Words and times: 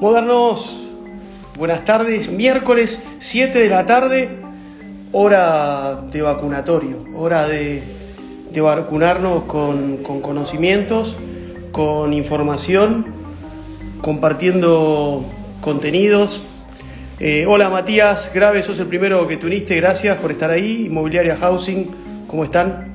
Modernos, 0.00 0.82
buenas 1.56 1.84
tardes. 1.84 2.28
Miércoles 2.28 3.02
7 3.20 3.58
de 3.58 3.68
la 3.68 3.86
tarde, 3.86 4.28
hora 5.12 6.00
de 6.12 6.20
vacunatorio, 6.20 7.04
hora 7.14 7.46
de, 7.46 7.80
de 8.50 8.60
vacunarnos 8.60 9.44
con, 9.44 9.98
con 9.98 10.20
conocimientos, 10.20 11.16
con 11.70 12.12
información, 12.12 13.06
compartiendo 14.02 15.24
contenidos. 15.60 16.42
Eh, 17.20 17.46
hola 17.46 17.70
Matías 17.70 18.32
Grave, 18.34 18.64
sos 18.64 18.80
el 18.80 18.88
primero 18.88 19.28
que 19.28 19.36
te 19.36 19.76
gracias 19.76 20.18
por 20.18 20.32
estar 20.32 20.50
ahí. 20.50 20.86
Inmobiliaria 20.86 21.36
Housing, 21.36 21.88
¿cómo 22.26 22.42
están? 22.42 22.93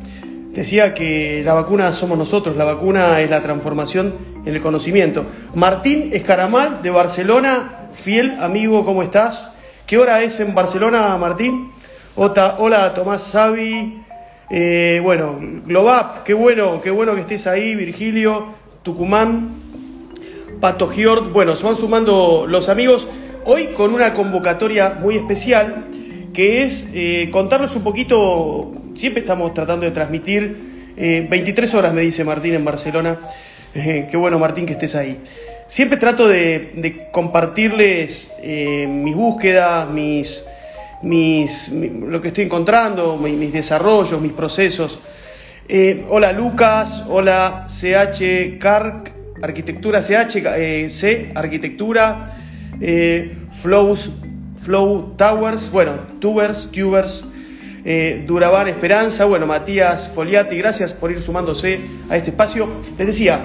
Decía 0.60 0.94
que 0.94 1.42
la 1.46 1.54
vacuna 1.54 1.90
somos 1.94 2.18
nosotros, 2.18 2.58
la 2.58 2.66
vacuna 2.66 3.22
es 3.22 3.30
la 3.30 3.42
transformación 3.42 4.14
en 4.46 4.54
el 4.54 4.62
conocimiento. 4.62 5.26
Martín 5.56 6.10
Escaramal 6.12 6.82
de 6.82 6.90
Barcelona, 6.90 7.88
fiel 7.94 8.36
amigo, 8.42 8.84
¿cómo 8.84 9.02
estás? 9.02 9.56
¿Qué 9.88 9.98
hora 9.98 10.22
es 10.22 10.42
en 10.42 10.54
Barcelona, 10.54 11.16
Martín? 11.16 11.72
Ota, 12.18 12.58
hola 12.60 12.94
Tomás 12.94 13.24
Savi, 13.24 14.04
eh, 14.50 15.00
bueno, 15.02 15.40
Globap, 15.66 16.24
qué 16.24 16.34
bueno, 16.34 16.82
qué 16.82 16.92
bueno 16.92 17.16
que 17.16 17.22
estés 17.22 17.48
ahí, 17.48 17.74
Virgilio, 17.76 18.48
Tucumán, 18.84 19.52
Pato 20.60 20.90
Giord, 20.90 21.32
bueno, 21.32 21.56
se 21.56 21.64
van 21.64 21.78
sumando 21.78 22.46
los 22.46 22.68
amigos 22.68 23.08
hoy 23.46 23.68
con 23.68 23.94
una 23.94 24.14
convocatoria 24.14 24.98
muy 25.00 25.16
especial 25.16 25.86
que 26.34 26.64
es 26.64 26.90
eh, 26.94 27.30
contarles 27.32 27.78
un 27.78 27.84
poquito, 27.84 28.74
siempre 29.00 29.22
estamos 29.22 29.54
tratando 29.54 29.86
de 29.86 29.92
transmitir, 29.92 30.58
eh, 30.98 31.26
23 31.30 31.74
horas 31.76 31.94
me 31.94 32.02
dice 32.02 32.26
Martín 32.26 32.54
en 32.54 32.66
Barcelona, 32.66 33.18
eh, 33.74 34.10
qué 34.12 34.18
bueno 34.18 34.38
Martín 34.40 34.66
que 34.66 34.74
estés 34.74 34.94
ahí. 34.96 35.18
Siempre 35.68 35.98
trato 35.98 36.28
de, 36.28 37.08
compartirles 37.14 38.34
eh, 38.44 38.88
mis 38.88 39.16
búsquedas, 39.16 39.90
mis, 39.90 40.44
mis, 41.02 41.72
mi- 41.72 41.90
lo 42.10 42.20
que 42.20 42.28
estoy 42.30 42.44
encontrando, 42.44 43.16
mi- 43.16 43.38
mis 43.38 43.54
desarrollos, 43.54 44.20
mis 44.20 44.34
procesos. 44.34 45.00
Eh, 45.70 46.04
hola 46.10 46.34
Lucas, 46.34 47.06
hola 47.08 47.68
CH 47.70 48.58
Carc, 48.60 49.12
Arquitectura 49.42 50.02
CH, 50.02 50.36
eh, 50.58 50.88
C, 50.90 51.32
Arquitectura, 51.36 52.36
eh, 52.82 53.32
Flows, 53.62 54.10
Flow 54.62 55.14
Towers, 55.16 55.72
bueno, 55.72 55.92
Tubers, 56.20 56.70
Tubers, 56.72 57.28
eh, 57.86 58.24
Duraban 58.28 58.68
Esperanza, 58.68 59.26
bueno, 59.26 59.46
Matías 59.48 60.10
Foliati, 60.14 60.58
gracias 60.58 60.94
por 60.94 61.12
ir 61.12 61.22
sumándose 61.22 61.80
a 62.10 62.18
este 62.18 62.32
espacio. 62.32 62.68
Les 62.98 63.08
decía, 63.08 63.40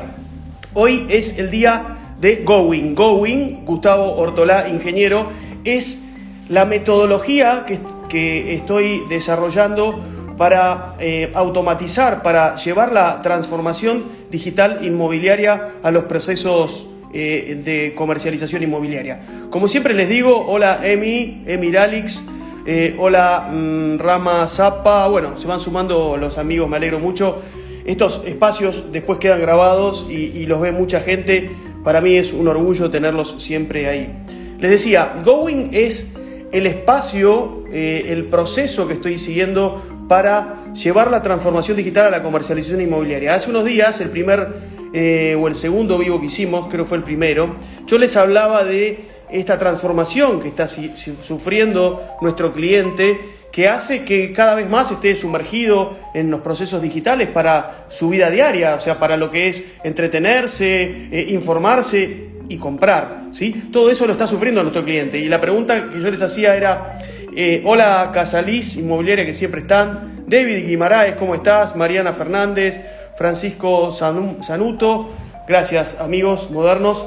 hoy 0.74 1.06
es 1.08 1.38
el 1.38 1.50
día 1.50 2.14
de 2.20 2.42
Going. 2.44 2.94
Going, 2.94 3.64
Gustavo 3.64 4.16
Ortolá, 4.16 4.68
ingeniero, 4.68 5.26
es 5.64 6.02
la 6.48 6.64
metodología 6.64 7.64
que, 7.66 7.78
que 8.08 8.54
estoy 8.54 9.02
desarrollando 9.08 10.00
para 10.36 10.94
eh, 10.98 11.30
automatizar, 11.34 12.22
para 12.22 12.56
llevar 12.56 12.92
la 12.92 13.22
transformación 13.22 14.04
digital 14.30 14.80
inmobiliaria 14.84 15.74
a 15.82 15.91
los 15.91 16.04
procesos 16.04 16.88
eh, 17.12 17.60
de 17.64 17.94
comercialización 17.94 18.64
inmobiliaria. 18.64 19.20
Como 19.50 19.69
siempre 19.69 19.94
les 19.94 20.08
digo, 20.08 20.46
hola 20.46 20.80
Emi, 20.82 21.42
Emi 21.46 21.70
Ralix, 21.70 22.24
eh, 22.66 22.96
hola 22.98 23.50
mm, 23.52 23.98
Rama 23.98 24.48
Zapa, 24.48 25.06
bueno, 25.08 25.36
se 25.36 25.46
van 25.46 25.60
sumando 25.60 26.16
los 26.16 26.38
amigos, 26.38 26.68
me 26.68 26.76
alegro 26.76 26.98
mucho. 26.98 27.42
Estos 27.84 28.24
espacios 28.26 28.92
después 28.92 29.18
quedan 29.18 29.40
grabados 29.40 30.06
y, 30.08 30.46
los 30.46 30.60
ve 30.60 30.72
mucha 30.72 31.00
gente. 31.00 31.50
Para 31.82 32.00
mí 32.00 32.16
es 32.16 32.32
un 32.32 32.48
orgullo 32.48 32.90
tenerlos 32.90 33.36
siempre 33.38 33.88
ahí. 33.88 34.10
Les 34.58 34.70
decía, 34.70 35.20
Going 35.22 35.69
es 35.72 36.08
el 36.53 36.66
espacio, 36.66 37.64
eh, 37.70 38.06
el 38.08 38.24
proceso 38.26 38.88
que 38.88 38.94
estoy 38.94 39.19
siguiendo 39.19 39.82
para 40.08 40.72
llevar 40.72 41.10
la 41.10 41.22
transformación 41.22 41.76
digital 41.76 42.06
a 42.06 42.10
la 42.10 42.22
comercialización 42.22 42.80
inmobiliaria. 42.80 43.34
Hace 43.34 43.50
unos 43.50 43.64
días, 43.66 44.00
el 44.00 44.08
primer 44.08 44.48
eh, 44.94 45.36
o 45.38 45.48
el 45.48 45.54
segundo 45.54 45.98
vivo 45.98 46.20
que 46.20 46.26
hicimos, 46.26 46.69
creo 46.70 46.84
fue 46.86 46.97
el 46.97 47.03
primero, 47.03 47.56
yo 47.86 47.98
les 47.98 48.16
hablaba 48.16 48.64
de 48.64 49.04
esta 49.34 49.59
transformación 49.59 50.41
que 50.41 50.49
está 50.49 50.67
sufriendo 50.67 52.03
nuestro 52.21 52.53
cliente, 52.53 53.19
que 53.53 53.69
hace 53.69 54.05
que 54.05 54.33
cada 54.33 54.55
vez 54.55 54.69
más 54.69 54.91
esté 54.91 55.15
sumergido 55.15 55.97
en 56.15 56.31
los 56.31 56.41
procesos 56.41 56.83
digitales 56.83 57.28
para 57.28 57.84
su 57.89 58.09
vida 58.09 58.31
diaria, 58.31 58.75
o 58.75 58.81
sea, 58.81 58.99
para 58.99 59.17
lo 59.17 59.31
que 59.31 59.49
es 59.49 59.75
entretenerse, 59.84 61.09
eh, 61.12 61.27
informarse 61.31 62.31
y 62.49 62.56
comprar. 62.59 63.25
¿sí? 63.31 63.69
Todo 63.72 63.91
eso 63.91 64.06
lo 64.06 64.12
está 64.12 64.27
sufriendo 64.27 64.62
nuestro 64.62 64.84
cliente. 64.84 65.19
Y 65.19 65.28
la 65.28 65.41
pregunta 65.41 65.89
que 65.91 66.01
yo 66.01 66.11
les 66.11 66.22
hacía 66.22 66.56
era, 66.56 66.99
eh, 67.37 67.62
hola 67.65 68.11
Casalís, 68.12 68.77
inmobiliaria 68.77 69.25
que 69.25 69.34
siempre 69.34 69.61
están, 69.61 70.25
David 70.27 70.66
Guimaraes, 70.66 71.15
¿cómo 71.16 71.34
estás? 71.34 71.77
Mariana 71.77 72.12
Fernández, 72.12 72.81
Francisco 73.16 73.91
Sanu- 73.93 74.43
Sanuto, 74.43 75.11
gracias 75.47 76.01
amigos 76.01 76.51
modernos. 76.51 77.06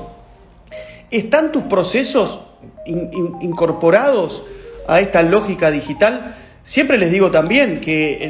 ¿Están 1.11 1.51
tus 1.51 1.63
procesos 1.63 2.41
in- 2.85 3.09
in- 3.13 3.35
incorporados 3.41 4.43
a 4.87 4.99
esta 4.99 5.23
lógica 5.23 5.71
digital? 5.71 6.35
Siempre 6.63 6.97
les 6.97 7.11
digo 7.11 7.31
también 7.31 7.79
que 7.79 8.23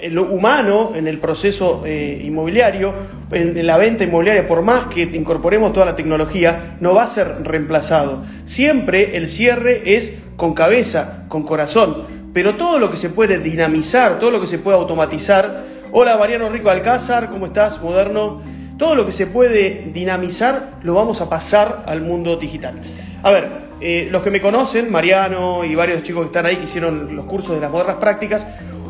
el 0.00 0.18
humano 0.18 0.92
en 0.94 1.06
el 1.06 1.18
proceso 1.18 1.82
eh, 1.84 2.20
inmobiliario, 2.24 2.92
en, 3.30 3.56
en 3.56 3.66
la 3.66 3.76
venta 3.78 4.04
inmobiliaria, 4.04 4.48
por 4.48 4.62
más 4.62 4.86
que 4.86 5.02
incorporemos 5.02 5.72
toda 5.72 5.86
la 5.86 5.96
tecnología, 5.96 6.76
no 6.80 6.94
va 6.94 7.04
a 7.04 7.06
ser 7.06 7.42
reemplazado. 7.44 8.22
Siempre 8.44 9.16
el 9.16 9.28
cierre 9.28 9.94
es 9.96 10.12
con 10.36 10.54
cabeza, 10.54 11.24
con 11.28 11.44
corazón, 11.44 12.04
pero 12.32 12.56
todo 12.56 12.78
lo 12.78 12.90
que 12.90 12.96
se 12.96 13.10
puede 13.10 13.38
dinamizar, 13.38 14.18
todo 14.18 14.30
lo 14.30 14.40
que 14.40 14.46
se 14.46 14.58
puede 14.58 14.76
automatizar. 14.76 15.64
Hola 15.92 16.16
Mariano 16.16 16.48
Rico 16.48 16.70
Alcázar, 16.70 17.28
¿cómo 17.28 17.46
estás? 17.46 17.80
Moderno. 17.82 18.40
Todo 18.82 18.96
lo 18.96 19.06
que 19.06 19.12
se 19.12 19.28
puede 19.28 19.90
dinamizar 19.94 20.80
lo 20.82 20.94
vamos 20.94 21.20
a 21.20 21.30
pasar 21.30 21.84
al 21.86 22.00
mundo 22.00 22.36
digital. 22.36 22.80
A 23.22 23.30
ver, 23.30 23.48
eh, 23.80 24.08
los 24.10 24.24
que 24.24 24.32
me 24.32 24.40
conocen, 24.40 24.90
Mariano 24.90 25.64
y 25.64 25.76
varios 25.76 26.02
chicos 26.02 26.22
que 26.22 26.26
están 26.26 26.46
ahí 26.46 26.56
que 26.56 26.64
hicieron 26.64 27.14
los 27.14 27.26
cursos 27.26 27.54
de 27.54 27.60
las 27.60 27.70
modernas 27.70 27.98
prácticas, 28.00 28.44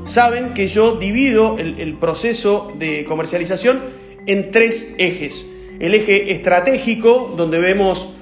saben 0.04 0.54
que 0.54 0.66
yo 0.66 0.96
divido 0.96 1.58
el, 1.58 1.94
proceso 1.98 2.72
de 2.78 3.04
comercialización 3.04 3.80
en 4.24 4.50
tres 4.50 4.94
ejes. 4.96 5.44
El 5.78 5.94
eje 5.94 6.32
estratégico, 6.32 7.34
donde 7.36 7.58
vemos 7.58 8.14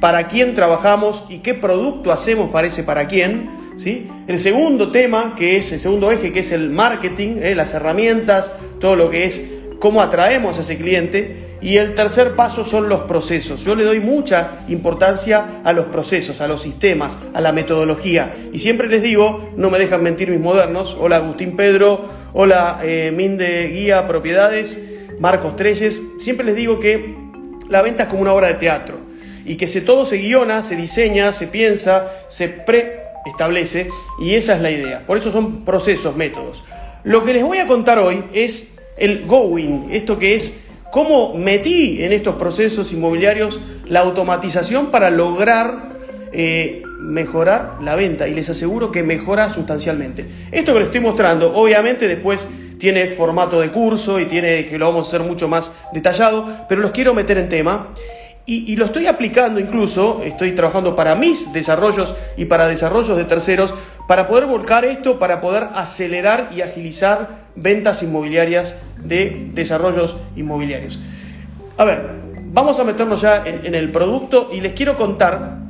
para 0.00 0.26
quién 0.26 0.54
trabajamos 0.54 1.24
y 1.28 1.40
qué 1.40 1.52
producto 1.52 2.12
hacemos 2.12 2.50
para 2.50 2.68
ese 2.68 2.82
para 2.82 3.08
quién. 3.08 3.50
¿sí? 3.76 4.08
El 4.26 4.38
segundo 4.38 4.90
tema, 4.90 5.34
que 5.36 5.58
es 5.58 5.70
el 5.70 5.80
segundo 5.80 6.10
eje, 6.10 6.32
que 6.32 6.40
es 6.40 6.50
el 6.50 6.70
marketing, 6.70 7.40
¿eh? 7.42 7.54
las 7.54 7.74
herramientas, 7.74 8.52
todo 8.80 8.96
lo 8.96 9.10
que 9.10 9.26
es 9.26 9.59
cómo 9.80 10.02
atraemos 10.02 10.58
a 10.58 10.60
ese 10.60 10.78
cliente. 10.78 11.48
Y 11.60 11.76
el 11.76 11.94
tercer 11.94 12.36
paso 12.36 12.64
son 12.64 12.88
los 12.88 13.00
procesos. 13.00 13.64
Yo 13.64 13.74
le 13.74 13.84
doy 13.84 14.00
mucha 14.00 14.60
importancia 14.68 15.60
a 15.64 15.72
los 15.72 15.86
procesos, 15.86 16.40
a 16.40 16.46
los 16.46 16.62
sistemas, 16.62 17.18
a 17.34 17.40
la 17.40 17.52
metodología. 17.52 18.32
Y 18.52 18.60
siempre 18.60 18.88
les 18.88 19.02
digo, 19.02 19.50
no 19.56 19.68
me 19.68 19.78
dejan 19.78 20.02
mentir 20.02 20.30
mis 20.30 20.40
modernos. 20.40 20.96
Hola 20.98 21.16
Agustín 21.16 21.56
Pedro, 21.56 22.00
hola 22.32 22.80
eh, 22.82 23.12
Minde 23.14 23.68
Guía 23.68 24.06
Propiedades, 24.06 24.80
Marcos 25.18 25.56
Treyes. 25.56 26.00
Siempre 26.18 26.46
les 26.46 26.56
digo 26.56 26.80
que 26.80 27.16
la 27.68 27.82
venta 27.82 28.04
es 28.04 28.08
como 28.08 28.22
una 28.22 28.32
obra 28.32 28.48
de 28.48 28.54
teatro 28.54 28.96
y 29.44 29.56
que 29.56 29.68
se, 29.68 29.82
todo 29.82 30.06
se 30.06 30.16
guiona, 30.16 30.62
se 30.62 30.76
diseña, 30.76 31.32
se 31.32 31.46
piensa, 31.46 32.10
se 32.28 32.48
preestablece 32.48 33.88
y 34.18 34.34
esa 34.34 34.56
es 34.56 34.62
la 34.62 34.70
idea. 34.70 35.04
Por 35.06 35.18
eso 35.18 35.30
son 35.30 35.64
procesos, 35.64 36.16
métodos. 36.16 36.64
Lo 37.04 37.24
que 37.24 37.34
les 37.34 37.44
voy 37.44 37.58
a 37.58 37.66
contar 37.66 37.98
hoy 37.98 38.24
es 38.32 38.79
el 39.00 39.26
going, 39.26 39.88
esto 39.90 40.18
que 40.18 40.36
es 40.36 40.66
cómo 40.92 41.34
metí 41.34 42.02
en 42.02 42.12
estos 42.12 42.36
procesos 42.36 42.92
inmobiliarios 42.92 43.58
la 43.88 44.00
automatización 44.00 44.90
para 44.90 45.10
lograr 45.10 45.90
eh, 46.32 46.82
mejorar 47.00 47.78
la 47.82 47.96
venta 47.96 48.28
y 48.28 48.34
les 48.34 48.48
aseguro 48.50 48.92
que 48.92 49.02
mejora 49.02 49.50
sustancialmente. 49.50 50.26
Esto 50.52 50.72
que 50.72 50.80
les 50.80 50.88
estoy 50.88 51.00
mostrando, 51.00 51.54
obviamente 51.54 52.06
después 52.06 52.48
tiene 52.78 53.06
formato 53.08 53.60
de 53.60 53.70
curso 53.70 54.20
y 54.20 54.26
tiene 54.26 54.66
que 54.66 54.78
lo 54.78 54.86
vamos 54.86 55.06
a 55.06 55.08
hacer 55.08 55.26
mucho 55.26 55.48
más 55.48 55.72
detallado, 55.92 56.46
pero 56.68 56.80
los 56.80 56.92
quiero 56.92 57.14
meter 57.14 57.38
en 57.38 57.48
tema. 57.48 57.88
Y, 58.46 58.72
y 58.72 58.76
lo 58.76 58.86
estoy 58.86 59.06
aplicando 59.06 59.60
incluso, 59.60 60.22
estoy 60.24 60.52
trabajando 60.52 60.96
para 60.96 61.14
mis 61.14 61.52
desarrollos 61.52 62.14
y 62.36 62.46
para 62.46 62.66
desarrollos 62.68 63.16
de 63.16 63.24
terceros, 63.24 63.74
para 64.08 64.26
poder 64.26 64.46
volcar 64.46 64.84
esto, 64.84 65.18
para 65.18 65.40
poder 65.40 65.68
acelerar 65.74 66.50
y 66.54 66.62
agilizar 66.62 67.28
ventas 67.54 68.02
inmobiliarias 68.02 68.76
de 69.04 69.50
desarrollos 69.54 70.18
inmobiliarios. 70.36 71.00
A 71.76 71.84
ver, 71.84 72.10
vamos 72.52 72.78
a 72.78 72.84
meternos 72.84 73.20
ya 73.20 73.42
en, 73.44 73.74
el 73.74 73.90
producto 73.90 74.50
y 74.52 74.60
les 74.60 74.74
quiero 74.74 74.96
contar 74.96 75.60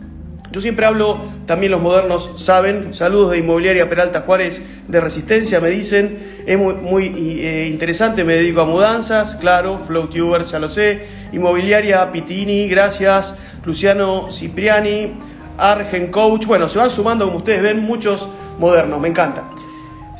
yo 0.52 0.60
siempre 0.60 0.84
hablo, 0.84 1.16
también 1.46 1.70
los 1.70 1.80
modernos 1.80 2.32
saben, 2.38 2.92
saludos 2.92 3.30
de 3.30 3.38
Inmobiliaria 3.38 3.88
Peralta 3.88 4.22
Juárez 4.22 4.60
de 4.88 5.00
Resistencia, 5.00 5.60
me 5.60 5.70
dicen, 5.70 6.42
es 6.44 6.58
muy, 6.58 6.74
muy 6.74 7.06
eh, 7.40 7.68
interesante, 7.70 8.24
me 8.24 8.34
dedico 8.34 8.62
a 8.62 8.64
mudanzas, 8.64 9.36
claro, 9.36 9.78
Flow 9.78 10.08
Tubers, 10.08 10.50
ya 10.50 10.58
lo 10.58 10.68
sé, 10.68 11.06
Inmobiliaria 11.32 12.10
Pitini, 12.10 12.68
gracias, 12.68 13.34
Luciano 13.64 14.32
Cipriani, 14.32 15.12
Argen 15.56 16.08
Coach, 16.08 16.46
bueno, 16.46 16.68
se 16.68 16.78
van 16.78 16.90
sumando 16.90 17.26
como 17.26 17.38
ustedes 17.38 17.62
ven 17.62 17.84
muchos 17.84 18.26
modernos, 18.58 19.00
me 19.00 19.06
encanta. 19.06 19.44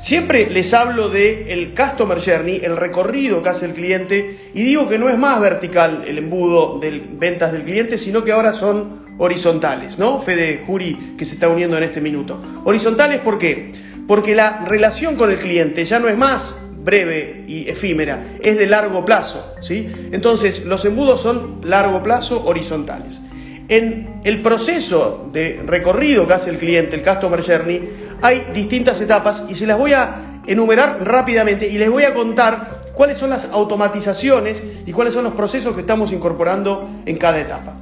Siempre 0.01 0.49
les 0.49 0.73
hablo 0.73 1.11
de 1.11 1.53
el 1.53 1.75
customer 1.75 2.19
journey, 2.21 2.63
el 2.65 2.79
recorrido 2.79 3.43
que 3.43 3.51
hace 3.51 3.67
el 3.67 3.75
cliente 3.75 4.39
y 4.55 4.63
digo 4.63 4.89
que 4.89 4.99
no 4.99 5.11
es 5.11 5.19
más 5.19 5.39
vertical 5.41 6.05
el 6.09 6.17
embudo 6.17 6.79
de 6.79 7.03
ventas 7.13 7.53
del 7.53 7.63
cliente, 7.63 7.99
sino 7.99 8.25
que 8.25 8.33
ahora 8.33 8.55
son 8.55 9.05
horizontales, 9.19 9.99
¿no? 9.99 10.19
Fede 10.23 10.63
Juri 10.67 11.15
que 11.19 11.27
se 11.27 11.35
está 11.35 11.51
uniendo 11.51 11.77
en 11.77 11.83
este 11.83 12.01
minuto. 12.01 12.43
Horizontales 12.65 13.21
¿por 13.21 13.39
qué? 13.39 13.73
Porque 14.09 14.35
la 14.35 14.65
relación 14.65 15.17
con 15.17 15.31
el 15.31 15.39
cliente 15.39 15.85
ya 15.85 15.99
no 15.99 16.09
es 16.09 16.17
más 16.17 16.57
breve 16.83 17.45
y 17.47 17.69
efímera, 17.69 18.25
es 18.43 18.59
de 18.59 18.67
largo 18.67 19.05
plazo, 19.05 19.55
¿sí? 19.61 19.87
Entonces, 20.13 20.65
los 20.65 20.83
embudos 20.87 21.21
son 21.21 21.61
largo 21.63 22.03
plazo 22.03 22.43
horizontales. 22.47 23.21
En 23.69 24.21
el 24.25 24.41
proceso 24.41 25.29
de 25.33 25.63
recorrido 25.65 26.27
que 26.27 26.33
hace 26.33 26.51
el 26.51 26.59
cliente, 26.59 26.97
el 26.97 27.03
Customer 27.03 27.41
Journey, 27.41 27.89
hay 28.23 28.47
distintas 28.55 29.01
etapas 29.01 29.47
y 29.49 29.55
se 29.55 29.67
las 29.67 29.79
voy 29.79 29.93
a 29.93 30.41
enumerar 30.47 31.05
rápidamente 31.05 31.67
y 31.69 31.79
les 31.79 31.91
voy 31.91 32.05
a 32.05 32.15
contar 32.15 32.81
cuáles 32.95 33.19
son 33.19 33.31
las 33.31 33.51
automatizaciones 33.51 34.63
y 34.85 34.93
cuáles 34.93 35.15
son 35.15 35.25
los 35.25 35.35
procesos 35.35 35.75
que 35.75 35.81
estamos 35.81 36.13
incorporando 36.13 36.89
en 37.07 37.17
cada 37.17 37.41
etapa. 37.41 37.75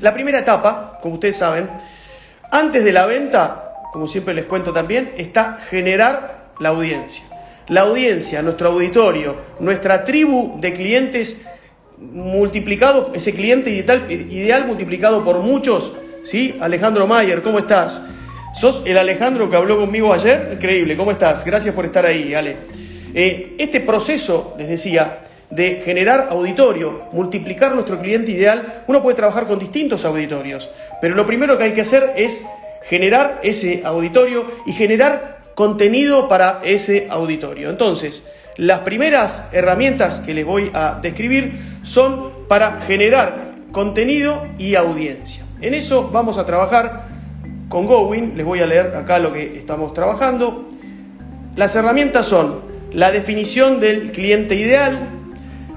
La 0.00 0.14
primera 0.14 0.38
etapa, 0.38 0.98
como 1.02 1.14
ustedes 1.14 1.36
saben, 1.36 1.68
antes 2.50 2.84
de 2.84 2.92
la 2.92 3.06
venta, 3.06 3.72
como 3.92 4.08
siempre 4.08 4.34
les 4.34 4.46
cuento 4.46 4.72
también, 4.72 5.12
está 5.16 5.58
generar 5.68 6.52
la 6.58 6.70
audiencia. 6.70 7.26
La 7.68 7.82
audiencia, 7.82 8.42
nuestro 8.42 8.70
auditorio, 8.70 9.36
nuestra 9.60 10.04
tribu 10.04 10.58
de 10.60 10.72
clientes 10.72 11.36
multiplicado, 11.98 13.12
ese 13.14 13.34
cliente 13.34 13.70
ideal, 13.70 14.10
ideal 14.10 14.66
multiplicado 14.66 15.22
por 15.22 15.38
muchos, 15.40 15.92
¿sí? 16.24 16.56
Alejandro 16.60 17.06
Mayer, 17.06 17.42
¿cómo 17.42 17.58
estás? 17.58 18.02
¿Sos 18.52 18.82
el 18.84 18.98
Alejandro 18.98 19.48
que 19.48 19.56
habló 19.56 19.78
conmigo 19.78 20.12
ayer? 20.12 20.50
Increíble, 20.52 20.96
¿cómo 20.96 21.12
estás? 21.12 21.44
Gracias 21.44 21.74
por 21.74 21.84
estar 21.84 22.04
ahí, 22.04 22.34
Ale. 22.34 22.56
Eh, 23.14 23.54
este 23.58 23.80
proceso, 23.80 24.54
les 24.58 24.68
decía, 24.68 25.20
de 25.50 25.82
generar 25.84 26.28
auditorio, 26.30 27.04
multiplicar 27.12 27.74
nuestro 27.74 28.00
cliente 28.00 28.32
ideal, 28.32 28.82
uno 28.88 29.02
puede 29.02 29.16
trabajar 29.16 29.46
con 29.46 29.58
distintos 29.58 30.04
auditorios, 30.04 30.68
pero 31.00 31.14
lo 31.14 31.26
primero 31.26 31.56
que 31.58 31.64
hay 31.64 31.72
que 31.72 31.80
hacer 31.80 32.12
es 32.16 32.44
generar 32.82 33.40
ese 33.42 33.82
auditorio 33.84 34.44
y 34.66 34.72
generar 34.72 35.38
contenido 35.54 36.28
para 36.28 36.60
ese 36.64 37.06
auditorio. 37.08 37.70
Entonces, 37.70 38.24
las 38.56 38.80
primeras 38.80 39.44
herramientas 39.52 40.20
que 40.20 40.34
les 40.34 40.44
voy 40.44 40.70
a 40.74 40.98
describir 41.00 41.58
son 41.82 42.46
para 42.48 42.80
generar 42.80 43.52
contenido 43.70 44.46
y 44.58 44.74
audiencia. 44.74 45.44
En 45.60 45.74
eso 45.74 46.10
vamos 46.12 46.36
a 46.36 46.46
trabajar 46.46 47.09
con 47.70 47.86
Gowin, 47.86 48.36
les 48.36 48.44
voy 48.44 48.58
a 48.58 48.66
leer 48.66 48.96
acá 48.96 49.20
lo 49.20 49.32
que 49.32 49.56
estamos 49.56 49.94
trabajando. 49.94 50.68
Las 51.54 51.76
herramientas 51.76 52.26
son 52.26 52.62
la 52.92 53.12
definición 53.12 53.78
del 53.78 54.10
cliente 54.10 54.56
ideal, 54.56 54.98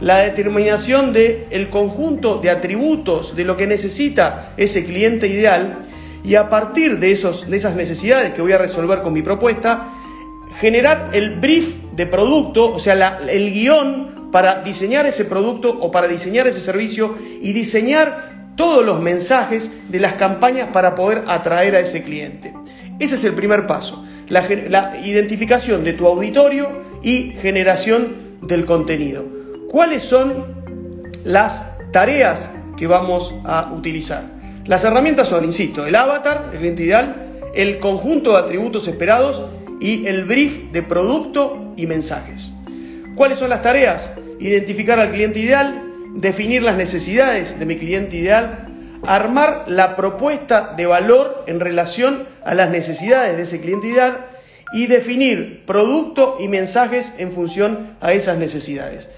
la 0.01 0.17
determinación 0.17 1.13
del 1.13 1.45
el 1.51 1.69
conjunto 1.69 2.39
de 2.39 2.49
atributos 2.49 3.35
de 3.35 3.45
lo 3.45 3.55
que 3.55 3.67
necesita 3.67 4.53
ese 4.57 4.85
cliente 4.85 5.27
ideal 5.27 5.81
y 6.23 6.33
a 6.33 6.49
partir 6.49 6.97
de, 6.97 7.11
esos, 7.11 7.47
de 7.47 7.57
esas 7.57 7.75
necesidades 7.75 8.33
que 8.33 8.41
voy 8.41 8.53
a 8.53 8.57
resolver 8.57 9.03
con 9.03 9.13
mi 9.13 9.21
propuesta, 9.21 9.89
generar 10.59 11.11
el 11.13 11.39
brief 11.39 11.75
de 11.91 12.07
producto, 12.07 12.73
o 12.73 12.79
sea, 12.79 13.19
el 13.29 13.53
guion 13.53 14.31
para 14.31 14.63
diseñar 14.63 15.05
ese 15.05 15.25
producto 15.25 15.77
o 15.79 15.91
para 15.91 16.07
diseñar 16.07 16.47
ese 16.47 16.59
servicio 16.59 17.15
y 17.39 17.53
diseñar 17.53 18.32
todos 18.55 18.85
los 18.85 19.01
mensajes 19.01 19.71
de 19.89 19.99
las 19.99 20.13
campañas 20.13 20.69
para 20.71 20.95
poder 20.95 21.23
atraer 21.27 21.75
a 21.75 21.79
ese 21.79 22.03
cliente. 22.03 22.53
Ese 22.99 23.15
es 23.15 23.23
el 23.23 23.33
primer 23.33 23.67
paso, 23.67 24.05
la, 24.29 24.97
identificación 25.03 25.83
de 25.83 25.93
tu 25.93 26.07
auditorio 26.07 26.69
y 27.01 27.31
generación 27.41 28.37
del 28.41 28.65
contenido. 28.65 29.25
¿Cuáles 29.69 30.03
son 30.03 30.63
las 31.23 31.77
tareas 31.91 32.49
que 32.77 32.87
vamos 32.87 33.33
a 33.43 33.71
utilizar? 33.73 34.23
Las 34.65 34.83
herramientas 34.83 35.27
son, 35.27 35.43
insisto, 35.43 35.85
el 35.85 35.95
avatar, 35.95 36.49
el 36.53 36.59
cliente 36.59 36.83
ideal, 36.83 37.15
el 37.55 37.79
conjunto 37.79 38.31
de 38.31 38.37
atributos 38.37 38.87
esperados 38.87 39.43
y 39.81 40.05
el 40.07 40.23
brief 40.23 40.71
de 40.71 40.83
producto 40.83 41.73
y 41.75 41.87
mensajes. 41.87 42.53
¿Cuáles 43.15 43.39
son 43.39 43.49
las 43.49 43.61
tareas? 43.61 44.11
Identificar 44.39 44.99
al 44.99 45.11
cliente 45.11 45.39
ideal, 45.39 45.92
definir 46.13 46.63
las 46.63 46.77
necesidades 46.77 47.59
de 47.59 47.65
mi 47.65 47.77
cliente 47.77 48.17
ideal, 48.17 48.67
armar 49.05 49.65
la 49.67 49.95
propuesta 49.95 50.73
de 50.77 50.85
valor 50.85 51.43
en 51.47 51.59
relación 51.59 52.27
a 52.45 52.53
las 52.53 52.69
necesidades 52.69 53.35
de 53.35 53.43
ese 53.43 53.61
cliente 53.61 53.87
ideal 53.87 54.25
y 54.73 54.87
definir 54.87 55.65
producto 55.65 56.37
y 56.39 56.47
mensajes 56.47 57.13
en 57.17 57.31
función 57.31 57.95
a 58.01 58.13
esas 58.13 58.37
necesidades. 58.37 59.09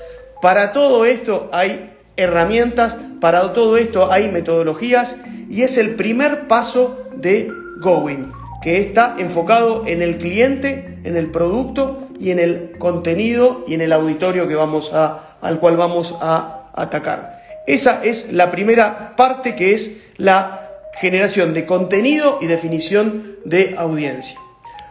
Para 0.41 0.73
todo 0.73 1.05
esto 1.05 1.49
hay 1.51 1.91
herramientas, 2.17 2.97
para 3.21 3.53
todo 3.53 3.77
esto 3.77 4.11
hay 4.11 4.29
metodologías 4.29 5.17
y 5.49 5.61
es 5.61 5.77
el 5.77 5.95
primer 5.95 6.47
paso 6.47 7.07
de 7.15 7.51
Going, 7.81 8.31
que 8.61 8.79
está 8.79 9.15
enfocado 9.17 9.85
en 9.85 10.01
el 10.01 10.17
cliente, 10.17 10.99
en 11.03 11.15
el 11.15 11.31
producto 11.31 12.07
y 12.19 12.31
en 12.31 12.39
el 12.39 12.71
contenido 12.77 13.63
y 13.67 13.75
en 13.75 13.81
el 13.81 13.93
auditorio 13.93 14.47
que 14.47 14.55
vamos 14.55 14.93
a, 14.93 15.37
al 15.41 15.59
cual 15.59 15.77
vamos 15.77 16.15
a 16.21 16.64
atacar. 16.75 17.41
Esa 17.67 18.03
es 18.03 18.31
la 18.31 18.51
primera 18.51 19.15
parte 19.15 19.55
que 19.55 19.73
es 19.73 19.97
la 20.17 20.69
generación 20.99 21.53
de 21.53 21.65
contenido 21.65 22.39
y 22.41 22.47
definición 22.47 23.37
de 23.43 23.75
audiencia. 23.77 24.39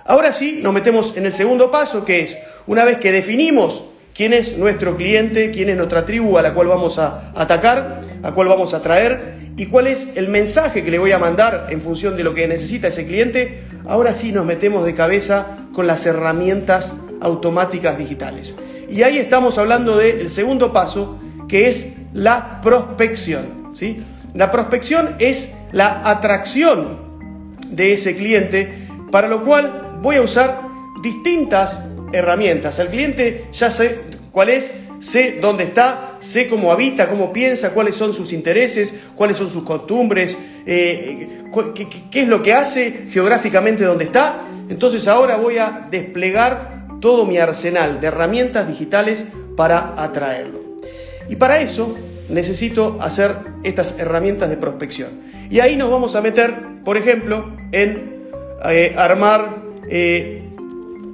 Ahora 0.05 0.33
sí, 0.33 0.61
nos 0.63 0.75
metemos 0.75 1.17
en 1.17 1.25
el 1.25 1.33
segundo 1.33 1.71
paso, 1.71 2.05
que 2.05 2.21
es, 2.21 2.39
una 2.67 2.85
vez 2.85 2.99
que 2.99 3.13
definimos 3.13 3.85
quién 4.15 4.33
es 4.33 4.59
nuestro 4.59 4.97
cliente, 4.97 5.51
quién 5.51 5.71
es 5.71 5.77
nuestra 5.77 6.05
tribu 6.05 6.37
a 6.37 6.43
la 6.43 6.53
cual 6.53 6.69
vamos 6.69 6.99
a 6.99 7.33
atacar, 7.35 8.01
a 8.23 8.33
cual 8.33 8.49
vamos 8.49 8.75
a 8.75 8.83
traer 8.83 9.35
y 9.57 9.67
cuál 9.67 9.87
es 9.87 10.17
el 10.17 10.29
mensaje 10.29 10.83
que 10.83 10.91
le 10.91 10.99
voy 10.99 11.13
a 11.13 11.19
mandar 11.19 11.69
en 11.71 11.81
función 11.81 12.17
de 12.17 12.25
lo 12.25 12.35
que 12.35 12.49
necesita 12.49 12.89
ese 12.89 13.07
cliente, 13.07 13.63
ahora 13.87 14.13
sí 14.13 14.33
nos 14.33 14.45
metemos 14.45 14.85
de 14.85 14.95
cabeza 14.95 15.59
con 15.73 15.87
las 15.87 16.05
herramientas 16.07 16.93
automáticas 17.21 17.97
digitales. 17.97 18.57
Y 18.91 19.03
ahí 19.03 19.17
estamos 19.17 19.59
hablando 19.59 19.97
del 19.97 20.29
segundo 20.29 20.73
paso, 20.73 21.19
que 21.55 21.69
es 21.69 21.93
la 22.13 22.61
prospección. 22.61 23.71
¿sí? 23.75 24.03
La 24.35 24.51
prospección 24.51 25.15
es 25.21 25.55
la 25.71 26.03
atracción 26.05 26.99
de 27.69 27.93
ese 27.93 28.17
cliente, 28.17 28.89
para 29.13 29.29
lo 29.29 29.45
cual 29.45 30.01
voy 30.03 30.17
a 30.17 30.23
usar 30.23 30.63
distintas 31.01 31.85
herramientas. 32.13 32.81
El 32.81 32.89
cliente 32.89 33.45
ya 33.53 33.71
sé 33.71 34.01
cuál 34.33 34.49
es, 34.49 34.81
sé 34.99 35.39
dónde 35.41 35.63
está, 35.63 36.17
sé 36.19 36.49
cómo 36.49 36.73
habita, 36.73 37.09
cómo 37.09 37.33
piensa, 37.33 37.71
cuáles 37.71 37.95
son 37.95 38.13
sus 38.13 38.33
intereses, 38.33 38.93
cuáles 39.15 39.37
son 39.37 39.49
sus 39.49 39.63
costumbres, 39.63 40.37
eh, 40.67 41.45
qué, 41.73 41.89
qué 42.11 42.23
es 42.23 42.27
lo 42.27 42.43
que 42.43 42.53
hace 42.53 43.07
geográficamente 43.13 43.85
dónde 43.85 44.07
está. 44.07 44.41
Entonces 44.69 45.07
ahora 45.07 45.37
voy 45.37 45.59
a 45.59 45.87
desplegar 45.89 46.89
todo 47.01 47.25
mi 47.27 47.39
arsenal 47.39 48.01
de 48.01 48.09
herramientas 48.09 48.67
digitales 48.67 49.25
para 49.57 49.95
atraerlo. 49.97 50.64
Y 51.29 51.37
para 51.37 51.61
eso 51.61 51.97
necesito 52.29 52.99
hacer 53.01 53.35
estas 53.63 53.99
herramientas 53.99 54.51
de 54.51 54.57
prospección. 54.57 55.11
Y 55.51 55.61
ahí 55.61 55.77
nos 55.77 55.91
vamos 55.91 56.17
a 56.17 56.21
meter, 56.21 56.55
por 56.85 56.97
ejemplo, 56.97 57.53
en 57.73 58.15
eh, 58.65 58.95
armar 58.97 59.57
eh, 59.89 60.43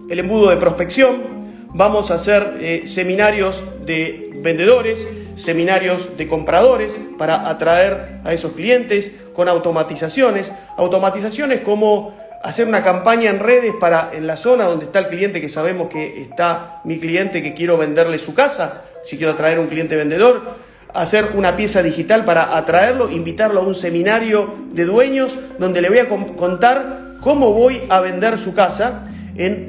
el 0.08 0.18
embudo 0.18 0.50
de 0.50 0.56
prospección, 0.56 1.40
vamos 1.74 2.10
a 2.10 2.14
hacer 2.14 2.58
eh, 2.60 2.82
seminarios 2.86 3.62
de 3.86 4.30
vendedores, 4.42 5.06
seminarios 5.36 6.16
de 6.16 6.28
compradores 6.28 6.98
para 7.18 7.48
atraer 7.48 8.20
a 8.24 8.32
esos 8.32 8.52
clientes 8.52 9.12
con 9.32 9.48
automatizaciones, 9.48 10.52
automatizaciones 10.76 11.60
como 11.60 12.14
hacer 12.42 12.66
una 12.66 12.82
campaña 12.82 13.30
en 13.30 13.38
redes 13.38 13.74
para 13.78 14.10
en 14.12 14.26
la 14.26 14.36
zona 14.36 14.64
donde 14.64 14.86
está 14.86 15.00
el 15.00 15.08
cliente 15.08 15.40
que 15.40 15.48
sabemos 15.48 15.88
que 15.88 16.22
está 16.22 16.80
mi 16.84 16.98
cliente 16.98 17.42
que 17.42 17.54
quiero 17.54 17.76
venderle 17.76 18.18
su 18.18 18.34
casa, 18.34 18.82
si 19.02 19.16
quiero 19.16 19.32
atraer 19.32 19.58
un 19.58 19.66
cliente 19.66 19.96
vendedor, 19.96 20.56
hacer 20.94 21.32
una 21.34 21.56
pieza 21.56 21.82
digital 21.82 22.24
para 22.24 22.56
atraerlo, 22.56 23.10
invitarlo 23.10 23.60
a 23.60 23.64
un 23.64 23.74
seminario 23.74 24.54
de 24.72 24.84
dueños 24.84 25.38
donde 25.58 25.80
le 25.80 25.88
voy 25.88 25.98
a 25.98 26.08
contar 26.08 27.16
cómo 27.20 27.52
voy 27.52 27.80
a 27.88 28.00
vender 28.00 28.38
su 28.38 28.54
casa 28.54 29.04
en 29.36 29.66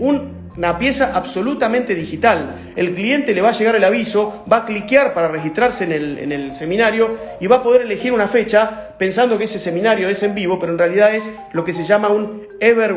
una 0.58 0.78
pieza 0.78 1.12
absolutamente 1.16 1.96
digital. 1.96 2.56
El 2.76 2.94
cliente 2.94 3.34
le 3.34 3.42
va 3.42 3.50
a 3.50 3.54
llegar 3.54 3.76
el 3.76 3.84
aviso, 3.84 4.44
va 4.52 4.58
a 4.58 4.66
cliquear 4.66 5.14
para 5.14 5.28
registrarse 5.28 5.86
en 5.86 6.32
el, 6.32 6.54
seminario 6.54 7.18
y 7.40 7.48
va 7.48 7.58
a 7.58 7.64
poder 7.64 7.84
elegir 7.84 8.12
una 8.12 8.28
fecha 8.28 8.90
pensando 8.98 9.38
que 9.38 9.46
ese 9.46 9.60
seminario 9.60 10.10
es 10.10 10.22
en 10.24 10.36
vivo, 10.36 10.60
pero 10.60 10.74
en 10.74 10.80
realidad 10.80 11.16
es 11.16 11.30
lo 11.54 11.64
que 11.64 11.74
se 11.74 11.86
llama 11.86 12.10
un 12.10 12.44
ever, 12.60 12.96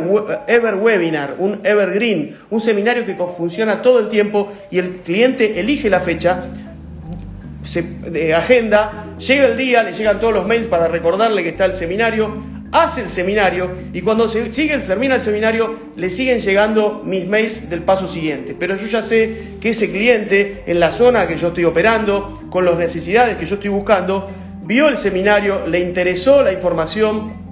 ever 0.49 0.75
webinar, 0.75 1.37
un 1.39 1.61
evergreen, 1.65 2.37
un 2.51 2.61
seminario 2.61 3.07
que 3.07 3.15
funciona 3.15 3.83
todo 3.83 4.01
el 4.01 4.09
tiempo 4.09 4.53
y 4.71 4.79
el 4.79 4.97
cliente 4.97 5.61
elige 5.61 5.89
la 5.89 6.01
fecha 6.01 6.45
se, 7.65 8.35
agenda, 8.35 9.07
llega 9.19 9.47
el 9.47 9.57
día, 9.57 9.83
le 9.83 9.93
llegan 9.93 10.21
todos 10.21 10.35
los 10.35 10.47
mails 10.47 10.67
para 10.67 10.87
recordarle 10.87 11.43
que 11.43 11.49
está 11.51 11.65
el 11.65 11.73
seminario, 11.73 12.31
hace 12.75 13.03
el 13.03 13.09
seminario 13.09 13.71
y 13.93 14.01
cuando 14.03 14.29
se 14.29 14.43
termina 14.43 15.15
el 15.15 15.21
seminario 15.21 15.79
le 15.95 16.11
siguen 16.11 16.41
llegando 16.41 17.03
mis 17.05 17.27
mails 17.27 17.71
del 17.71 17.83
paso 17.83 18.09
siguiente. 18.09 18.57
Pero 18.59 18.77
yo 18.77 18.87
ya 18.89 19.01
sé 19.01 19.55
que 19.61 19.71
ese 19.71 19.91
cliente 19.91 20.65
en 20.67 20.81
la 20.81 20.93
zona 20.93 21.27
que 21.29 21.39
yo 21.39 21.49
estoy 21.49 21.65
operando, 21.65 22.43
con 22.51 22.65
las 22.65 22.77
necesidades 22.77 23.37
que 23.37 23.47
yo 23.47 23.55
estoy 23.55 23.71
buscando, 23.71 24.29
vio 24.65 24.89
el 24.89 24.97
seminario, 24.97 25.67
le 25.69 25.81
interesó 25.81 26.43
la 26.43 26.53
información, 26.53 27.45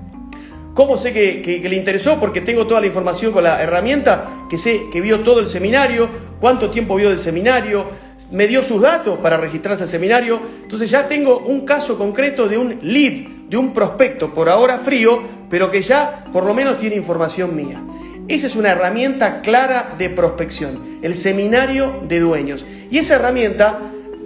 ¿Cómo 0.75 0.97
sé 0.97 1.13
que, 1.13 1.61
le 1.69 1.77
interesó? 1.77 2.19
Porque 2.19 2.41
tengo 2.41 2.67
toda 2.67 2.81
la 2.81 2.87
información 2.87 3.31
con 3.31 3.45
la 3.45 3.63
herramienta, 3.63 4.47
que 4.49 4.57
sé 4.57 4.85
que 4.91 5.03
vio 5.03 5.21
todo 5.21 5.39
el 5.41 5.47
seminario, 5.47 6.09
cuánto 6.41 6.71
tiempo 6.71 6.97
vio 6.97 7.11
del 7.11 7.19
seminario, 7.19 7.85
me 8.31 8.47
dio 8.47 8.63
sus 8.63 8.81
datos 8.81 9.19
para 9.19 9.37
registrarse 9.37 9.83
al 9.83 9.89
seminario. 9.91 10.41
Entonces 10.63 10.91
ya 10.91 11.07
tengo 11.07 11.41
un 11.41 11.67
caso 11.67 11.99
concreto 11.99 12.49
de 12.49 12.57
un 12.57 12.79
lead, 12.81 13.32
de 13.53 13.59
un 13.59 13.75
prospecto, 13.75 14.33
por 14.33 14.49
ahora 14.49 14.79
frío, 14.79 15.21
pero 15.51 15.71
que 15.71 15.83
ya 15.83 16.25
por 16.33 16.47
lo 16.47 16.55
menos 16.55 16.79
tiene 16.79 16.97
información 16.97 17.55
mía. 17.55 17.83
Esa 18.27 18.47
es 18.47 18.57
una 18.57 18.71
herramienta 18.71 19.43
clara 19.43 19.93
de 19.99 20.09
prospección, 20.09 20.99
el 21.03 21.15
seminario 21.15 22.01
de 22.09 22.21
dueños. 22.21 22.65
Y 22.91 22.97
esa 22.97 23.17
herramienta 23.17 23.79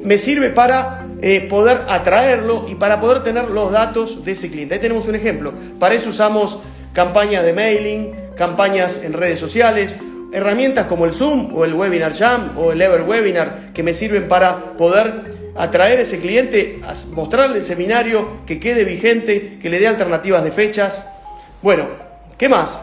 me 0.05 0.17
sirve 0.19 0.51
para 0.51 1.09
eh, 1.23 1.45
poder 1.51 1.81
atraerlo 1.89 2.67
y 2.69 2.77
para 2.77 3.01
poder 3.01 3.25
tener 3.25 3.51
los 3.51 3.73
datos 3.73 4.25
de 4.25 4.31
ese 4.31 4.49
cliente. 4.49 4.75
Ahí 4.75 4.81
tenemos 4.81 5.09
un 5.09 5.17
ejemplo. 5.17 5.53
Para 5.81 5.97
eso 5.97 6.11
usamos 6.11 6.61
campañas 6.93 7.45
de 7.45 7.53
mailing, 7.53 8.13
campañas 8.37 9.03
en 9.03 9.13
redes 9.13 9.41
sociales, 9.41 9.97
herramientas 10.33 10.87
como 10.87 11.05
el 11.05 11.13
Zoom 11.13 11.53
o 11.53 11.65
el 11.65 11.75
Webinar 11.75 12.15
Jam 12.15 12.53
o 12.57 12.71
el 12.71 12.81
Ever 12.81 13.03
Webinar 13.03 13.73
que 13.75 13.83
me 13.83 13.93
sirven 13.93 14.29
para 14.29 14.77
poder 14.77 15.36
atraer 15.59 15.99
a 15.99 16.03
ese 16.03 16.21
cliente, 16.21 16.81
mostrarle 17.13 17.59
el 17.59 17.65
seminario, 17.65 18.45
que 18.47 18.61
quede 18.61 18.85
vigente, 18.85 19.59
que 19.61 19.71
le 19.71 19.81
dé 19.81 19.89
alternativas 19.89 20.45
de 20.45 20.53
fechas. 20.53 21.07
Bueno, 21.63 21.87
¿qué 22.39 22.49
más? 22.49 22.79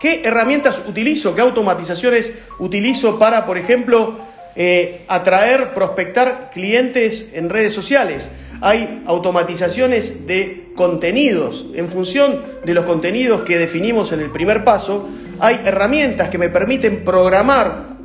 ¿Qué 0.00 0.22
herramientas 0.24 0.82
utilizo? 0.86 1.34
¿Qué 1.34 1.40
automatizaciones 1.40 2.32
utilizo 2.58 3.18
para, 3.18 3.46
por 3.46 3.56
ejemplo, 3.56 4.18
eh, 4.56 5.02
atraer, 5.08 5.74
prospectar 5.74 6.50
clientes 6.52 7.32
en 7.34 7.50
redes 7.50 7.74
sociales. 7.74 8.28
Hay 8.60 9.02
automatizaciones 9.04 10.28
de 10.28 10.70
contenidos. 10.76 11.66
En 11.74 11.90
función 11.90 12.40
de 12.64 12.72
los 12.72 12.84
contenidos 12.84 13.42
que 13.42 13.58
definimos 13.58 14.12
en 14.12 14.20
el 14.20 14.30
primer 14.30 14.62
paso, 14.62 15.08
hay 15.40 15.60
herramientas 15.64 16.28
que 16.28 16.38
me 16.38 16.50
permiten 16.50 17.04
programar 17.04 17.96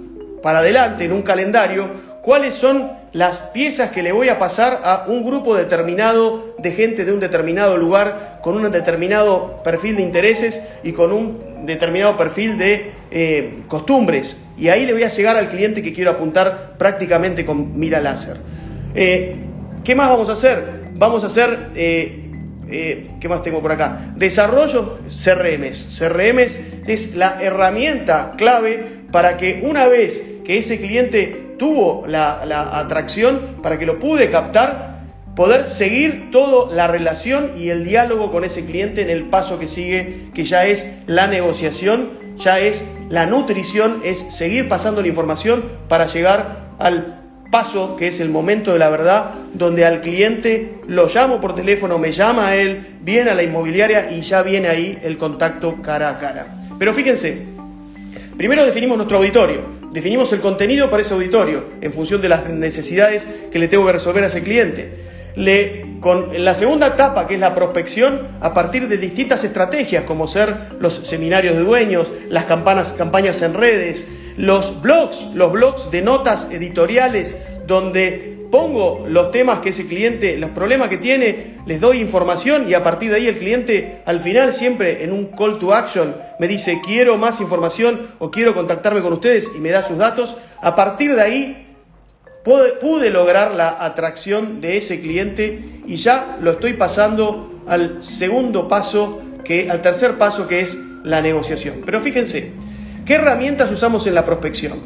para 0.42 0.60
adelante 0.60 1.06
en 1.06 1.12
un 1.12 1.22
calendario 1.22 1.88
cuáles 2.24 2.56
son 2.56 2.94
las 3.12 3.40
piezas 3.40 3.90
que 3.90 4.04
le 4.04 4.12
voy 4.12 4.30
a 4.30 4.38
pasar 4.38 4.82
a 4.84 5.06
un 5.08 5.26
grupo 5.26 5.56
determinado 5.56 6.54
de 6.60 6.72
gente 6.72 7.06
de 7.06 7.12
un 7.12 7.20
determinado 7.20 7.78
lugar 7.78 8.40
con 8.44 8.56
un 8.56 8.72
determinado 8.72 9.62
perfil 9.64 9.96
de 9.96 10.04
intereses 10.04 10.62
y 10.84 10.92
con 10.92 11.12
un 11.12 11.66
determinado 11.66 12.18
perfil 12.18 12.58
de 12.58 12.92
eh, 13.12 13.62
costumbres. 13.68 14.44
Y 14.58 14.70
ahí 14.70 14.86
le 14.86 14.94
voy 14.94 15.04
a 15.04 15.10
llegar 15.10 15.38
al 15.38 15.50
cliente 15.50 15.82
que 15.82 15.94
quiero 15.94 16.12
apuntar 16.12 16.76
prácticamente 16.78 17.46
con 17.46 17.80
mira 17.80 18.00
láser. 18.00 18.38
Eh, 18.94 19.36
¿Qué 19.84 19.96
más 19.96 20.10
vamos 20.10 20.30
a 20.30 20.34
hacer? 20.34 20.80
Vamos 20.94 21.24
a 21.24 21.28
hacer, 21.28 21.70
eh, 21.76 23.08
¿qué 23.20 23.30
más 23.30 23.42
tengo 23.42 23.62
por 23.62 23.72
acá? 23.72 24.14
Desarrollo 24.16 25.00
CRMs. 25.08 25.98
CRMs 25.98 26.60
es 26.86 27.16
la 27.16 27.42
herramienta 27.42 28.34
clave 28.38 28.84
para 29.12 29.38
que 29.38 29.62
una 29.64 29.88
vez 29.88 30.24
que 30.44 30.58
ese 30.58 30.80
cliente 30.80 31.49
tuvo 31.60 32.06
la, 32.08 32.42
atracción, 32.80 33.58
para 33.62 33.78
que 33.78 33.86
lo 33.86 34.00
pude 34.00 34.32
captar, 34.32 35.02
poder 35.36 35.68
seguir 35.68 36.32
toda 36.32 36.74
la 36.74 36.88
relación 36.88 37.52
y 37.56 37.70
el 37.70 37.86
diálogo 37.86 38.32
con 38.32 38.44
ese 38.44 38.66
cliente 38.66 39.04
en 39.04 39.12
el 39.12 39.26
paso 39.30 39.60
que 39.60 39.68
sigue, 39.68 40.30
que 40.34 40.46
ya 40.46 40.66
es 40.66 40.90
la 41.06 41.28
negociación, 41.28 42.10
ya 42.38 42.60
es 42.60 42.84
la 43.10 43.28
nutrición, 43.28 44.02
es 44.04 44.26
seguir 44.30 44.68
pasando 44.68 45.02
la 45.04 45.08
información 45.08 45.64
para 45.88 46.08
llegar 46.08 46.70
al 46.80 47.20
paso 47.52 47.96
que 47.96 48.08
es 48.08 48.20
el 48.20 48.30
momento 48.30 48.74
de 48.74 48.80
la 48.80 48.90
verdad, 48.90 49.32
donde 49.54 49.86
al 49.86 50.02
cliente 50.02 50.76
lo 50.88 51.08
llamo 51.08 51.42
por 51.42 51.56
teléfono, 51.56 51.98
me 51.98 52.12
llama 52.12 52.50
a 52.50 52.56
él, 52.56 52.98
viene 53.02 53.32
a 53.32 53.36
la 53.36 53.44
inmobiliaria 53.44 54.12
y 54.12 54.22
ya 54.22 54.42
viene 54.44 54.68
ahí 54.68 54.98
el 55.04 55.18
contacto 55.18 55.82
cara 55.82 56.10
a 56.10 56.18
cara. 56.18 56.48
Pero 56.78 56.94
fíjense, 56.94 57.46
primero 58.40 58.64
definimos 58.64 58.96
nuestro 58.96 59.18
auditorio, 59.18 59.64
definimos 59.92 60.32
el 60.32 60.40
contenido 60.40 60.90
para 60.90 61.02
ese 61.02 61.14
auditorio 61.14 61.66
en 61.82 61.92
función 61.92 62.22
de 62.22 62.30
las 62.30 62.48
necesidades 62.48 63.24
que 63.52 63.60
le 63.60 63.68
tengo 63.68 63.86
que 63.86 63.92
resolver 63.92 64.24
a 64.24 64.28
ese 64.28 64.42
cliente. 64.44 64.94
Le, 65.36 65.98
con 66.00 66.30
la 66.42 66.56
segunda 66.56 66.88
etapa, 66.88 67.28
que 67.28 67.34
es 67.34 67.40
la 67.42 67.54
prospección, 67.54 68.30
a 68.40 68.54
partir 68.54 68.88
de 68.88 68.98
distintas 68.98 69.44
estrategias, 69.44 70.06
como 70.06 70.26
ser 70.26 70.56
los 70.80 70.94
seminarios 70.94 71.58
de 71.58 71.64
dueños, 71.64 72.08
las 72.30 72.46
campanas, 72.46 72.94
campañas 72.94 73.42
en 73.42 73.56
redes, 73.56 74.08
los 74.38 74.82
blogs, 74.82 75.32
los 75.36 75.52
blogs 75.52 75.92
de 75.92 76.02
notas 76.02 76.48
editoriales, 76.50 77.36
donde 77.68 78.39
pongo 78.52 79.06
los 79.08 79.32
temas 79.32 79.60
que 79.60 79.70
ese 79.70 79.88
cliente, 79.88 80.38
los 80.38 80.52
problemas 80.52 80.90
que 80.90 80.98
tiene, 80.98 81.58
les 81.66 81.80
doy 81.80 82.00
información 82.00 82.70
y 82.70 82.74
a 82.74 82.84
partir 82.84 83.12
de 83.12 83.18
ahí 83.18 83.28
el 83.28 83.38
cliente 83.38 84.02
al 84.06 84.20
final 84.20 84.54
siempre 84.54 85.04
en 85.04 85.14
un 85.14 85.26
call 85.26 85.60
to 85.60 85.74
action 85.74 86.16
me 86.40 86.48
dice 86.48 86.82
quiero 86.86 87.18
más 87.18 87.42
información 87.42 88.00
o 88.20 88.32
quiero 88.32 88.56
contactarme 88.56 89.02
con 89.02 89.14
ustedes 89.14 89.52
y 89.56 89.60
me 89.60 89.70
da 89.70 89.84
sus 89.84 89.98
datos. 89.98 90.38
A 90.62 90.76
partir 90.76 91.16
de 91.16 91.22
ahí 91.22 91.70
pude, 92.44 93.10
lograr 93.10 93.54
la 93.54 93.84
atracción 93.84 94.62
de 94.62 94.78
ese 94.78 95.02
cliente 95.02 95.82
y 95.86 95.98
ya 95.98 96.38
lo 96.42 96.52
estoy 96.52 96.74
pasando 96.74 97.62
al 97.68 98.04
segundo 98.04 98.68
paso, 98.68 99.22
que, 99.44 99.70
al 99.70 99.82
tercer 99.82 100.18
paso 100.18 100.48
que 100.48 100.62
es 100.62 100.78
la 101.04 101.22
negociación. 101.22 101.82
Pero 101.86 102.02
fíjense, 102.02 102.52
¿qué 103.06 103.16
herramientas 103.16 103.72
usamos 103.72 104.08
en 104.08 104.16
la 104.16 104.26
prospección? 104.26 104.80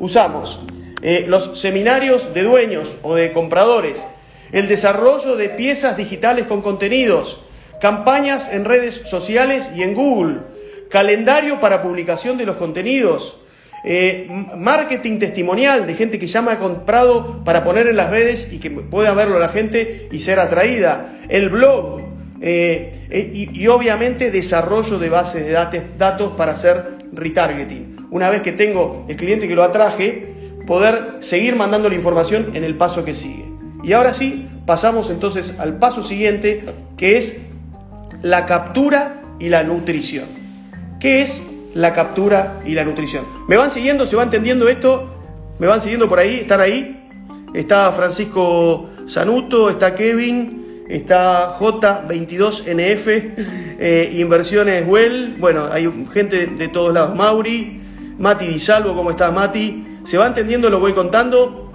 Usamos 0.00 0.60
eh, 1.04 1.26
los 1.28 1.60
seminarios 1.60 2.34
de 2.34 2.42
dueños 2.42 2.96
o 3.02 3.14
de 3.14 3.32
compradores, 3.32 4.04
el 4.50 4.66
desarrollo 4.66 5.36
de 5.36 5.50
piezas 5.50 5.96
digitales 5.96 6.46
con 6.46 6.62
contenidos, 6.62 7.44
campañas 7.80 8.52
en 8.52 8.64
redes 8.64 9.02
sociales 9.04 9.70
y 9.76 9.84
en 9.84 9.94
Google, 9.94 10.40
calendario 10.90 11.60
para 11.60 11.82
publicación 11.82 12.38
de 12.38 12.46
los 12.46 12.56
contenidos, 12.56 13.36
eh, 13.86 14.28
marketing 14.56 15.18
testimonial 15.18 15.86
de 15.86 15.94
gente 15.94 16.18
que 16.18 16.26
ya 16.26 16.40
me 16.40 16.52
ha 16.52 16.58
comprado 16.58 17.44
para 17.44 17.64
poner 17.64 17.86
en 17.86 17.96
las 17.96 18.08
redes 18.08 18.50
y 18.50 18.58
que 18.58 18.70
pueda 18.70 19.12
verlo 19.12 19.38
la 19.38 19.50
gente 19.50 20.08
y 20.10 20.20
ser 20.20 20.38
atraída, 20.38 21.12
el 21.28 21.50
blog 21.50 22.00
eh, 22.40 23.06
eh, 23.10 23.48
y, 23.52 23.66
obviamente 23.68 24.30
desarrollo 24.30 24.98
de 24.98 25.08
bases 25.08 25.46
de 25.46 25.52
datos 25.98 26.32
para 26.36 26.52
hacer 26.52 26.96
retargeting. 27.12 28.08
Una 28.10 28.28
vez 28.28 28.42
que 28.42 28.52
tengo 28.52 29.06
el 29.08 29.16
cliente 29.16 29.48
que 29.48 29.54
lo 29.54 29.62
atraje, 29.62 30.33
poder 30.66 31.18
seguir 31.20 31.56
mandando 31.56 31.88
la 31.88 31.94
información 31.94 32.50
en 32.54 32.64
el 32.64 32.76
paso 32.76 33.04
que 33.04 33.14
sigue. 33.14 33.46
Y 33.82 33.92
ahora 33.92 34.14
sí, 34.14 34.48
pasamos 34.66 35.10
entonces 35.10 35.58
al 35.58 35.78
paso 35.78 36.02
siguiente, 36.02 36.64
que 36.96 37.18
es 37.18 37.42
la 38.22 38.46
captura 38.46 39.22
y 39.38 39.48
la 39.48 39.62
nutrición. 39.62 40.24
¿Qué 41.00 41.22
es 41.22 41.46
la 41.74 41.92
captura 41.92 42.60
y 42.64 42.74
la 42.74 42.84
nutrición. 42.84 43.24
¿Me 43.48 43.56
van 43.56 43.70
siguiendo? 43.70 44.06
¿Se 44.06 44.16
va 44.16 44.22
entendiendo 44.22 44.68
esto? 44.68 45.10
¿Me 45.58 45.66
van 45.66 45.80
siguiendo 45.80 46.08
por 46.08 46.18
ahí? 46.18 46.36
¿Están 46.36 46.60
ahí? 46.60 47.08
Está 47.52 47.92
Francisco 47.92 48.90
Sanuto, 49.06 49.70
está 49.70 49.94
Kevin, 49.94 50.84
está 50.88 51.58
J22NF, 51.58 53.32
eh, 53.78 54.12
Inversiones 54.14 54.86
Well, 54.86 55.36
bueno, 55.38 55.68
hay 55.70 55.92
gente 56.12 56.46
de 56.46 56.68
todos 56.68 56.94
lados, 56.94 57.14
Mauri, 57.14 57.80
Mati 58.18 58.46
Di 58.46 58.58
Salvo, 58.58 58.94
¿cómo 58.94 59.10
estás 59.10 59.32
Mati? 59.32 59.86
¿Se 60.04 60.18
va 60.18 60.26
entendiendo? 60.26 60.68
Lo 60.68 60.80
voy 60.80 60.92
contando. 60.92 61.70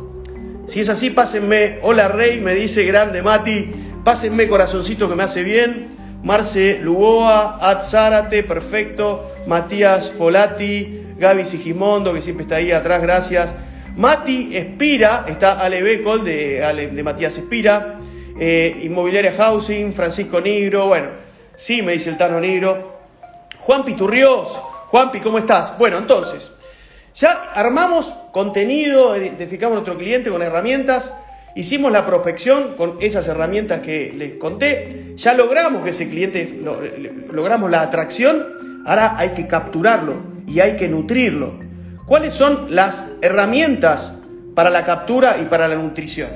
Si 0.68 0.82
es 0.82 0.90
así, 0.90 1.10
pásenme, 1.10 1.80
hola 1.82 2.10
Rey, 2.10 2.40
me 2.40 2.54
dice 2.54 2.86
grande 2.86 3.24
Mati, 3.24 3.72
pásenme 4.04 4.48
corazoncito 4.48 5.10
que 5.10 5.16
me 5.16 5.24
hace 5.24 5.42
bien. 5.42 5.88
Marce 6.22 6.80
Lugoa, 6.80 7.58
Ad 7.60 7.82
Zárate, 7.82 8.44
perfecto. 8.44 9.32
Matías 9.48 10.12
Folati, 10.12 11.06
Gaby 11.18 11.44
Sigimondo, 11.44 12.14
que 12.14 12.22
siempre 12.22 12.44
está 12.44 12.58
ahí 12.58 12.72
atrás, 12.72 13.02
gracias. 13.02 13.56
Mati 13.96 14.56
Espira, 14.56 15.26
está 15.28 15.60
Ale 15.60 15.82
Becol 15.82 16.24
de, 16.24 16.92
de 16.94 17.04
Matías 17.04 17.36
Espira. 17.36 17.98
Eh, 18.40 18.82
Inmobiliaria 18.84 19.34
Housing, 19.36 19.92
Francisco 19.94 20.40
Negro, 20.40 20.88
bueno, 20.88 21.10
sí, 21.56 21.82
me 21.82 21.94
dice 21.94 22.12
el 22.12 22.18
Tano 22.18 22.40
Negro. 22.40 23.00
Juan 23.60 23.84
Piturrios, 23.84 24.50
Juanpi, 24.90 25.20
¿cómo 25.20 25.40
estás? 25.40 25.78
Bueno, 25.78 25.98
entonces, 25.98 26.52
ya 27.16 27.52
armamos 27.54 28.14
contenido, 28.32 29.16
identificamos 29.18 29.74
nuestro 29.74 29.98
cliente 29.98 30.30
con 30.30 30.42
herramientas. 30.42 31.14
Hicimos 31.56 31.92
la 31.92 32.06
prospección 32.06 32.76
con 32.78 32.98
esas 33.02 33.28
herramientas 33.28 33.80
que 33.82 34.14
les 34.16 34.36
conté, 34.36 35.14
ya 35.16 35.34
logramos 35.34 35.84
que 35.84 35.90
ese 35.90 36.08
cliente, 36.08 36.60
logramos 37.32 37.72
la 37.72 37.82
atracción, 37.82 38.84
ahora 38.86 39.18
hay 39.18 39.30
que 39.30 39.48
capturarlo 39.48 40.16
y 40.48 40.60
hay 40.60 40.78
que 40.78 40.88
nutrirlo. 40.88 41.54
¿Cuáles 42.06 42.34
son 42.34 42.68
las 42.74 43.08
herramientas 43.22 44.14
para 44.56 44.70
la 44.70 44.84
captura 44.84 45.38
y 45.42 45.46
para 45.46 45.68
la 45.68 45.76
nutrición? 45.76 46.30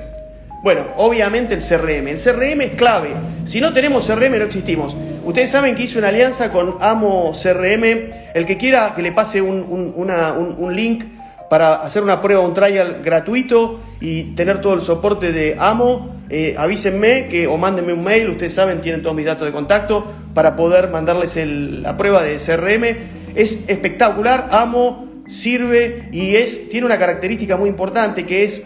Bueno, 0.62 0.86
obviamente 0.96 1.54
el 1.54 1.60
CRM. 1.60 2.08
El 2.08 2.18
CRM 2.18 2.60
es 2.62 2.72
clave. 2.72 3.10
Si 3.44 3.60
no 3.60 3.74
tenemos 3.74 4.06
CRM 4.06 4.38
no 4.38 4.44
existimos. 4.44 4.96
Ustedes 5.24 5.50
saben 5.50 5.74
que 5.74 5.82
hice 5.82 5.98
una 5.98 6.08
alianza 6.08 6.50
con 6.50 6.76
Amo 6.80 7.32
CRM. 7.32 8.23
El 8.34 8.46
que 8.46 8.56
quiera 8.56 8.92
que 8.94 9.02
le 9.02 9.12
pase 9.12 9.40
un, 9.40 10.72
link 10.74 11.04
para 11.48 11.76
hacer 11.76 12.02
una 12.02 12.20
prueba, 12.20 12.40
un 12.42 12.52
trial 12.52 13.00
gratuito 13.02 13.80
y 14.00 14.34
tener 14.34 14.60
todo 14.60 14.74
el 14.74 14.82
soporte 14.82 15.32
de 15.32 15.56
Amo, 15.58 16.16
eh, 16.28 16.56
avísenme 16.58 17.28
que, 17.28 17.46
o 17.46 17.56
mándenme 17.56 17.92
un 17.92 18.02
mail, 18.02 18.30
ustedes 18.30 18.52
saben, 18.52 18.80
tienen 18.80 19.02
todos 19.02 19.14
mis 19.14 19.24
datos 19.24 19.46
de 19.46 19.52
contacto 19.52 20.04
para 20.34 20.56
poder 20.56 20.88
mandarles 20.88 21.36
la 21.36 21.96
prueba 21.96 22.24
de 22.24 22.36
CRM. 22.36 22.96
Es 23.36 23.68
espectacular, 23.68 24.48
Amo 24.50 25.04
sirve 25.26 26.08
y 26.12 26.34
es, 26.34 26.68
tiene 26.68 26.86
una 26.86 26.98
característica 26.98 27.56
muy 27.56 27.68
importante 27.68 28.26
que 28.26 28.44
es 28.44 28.64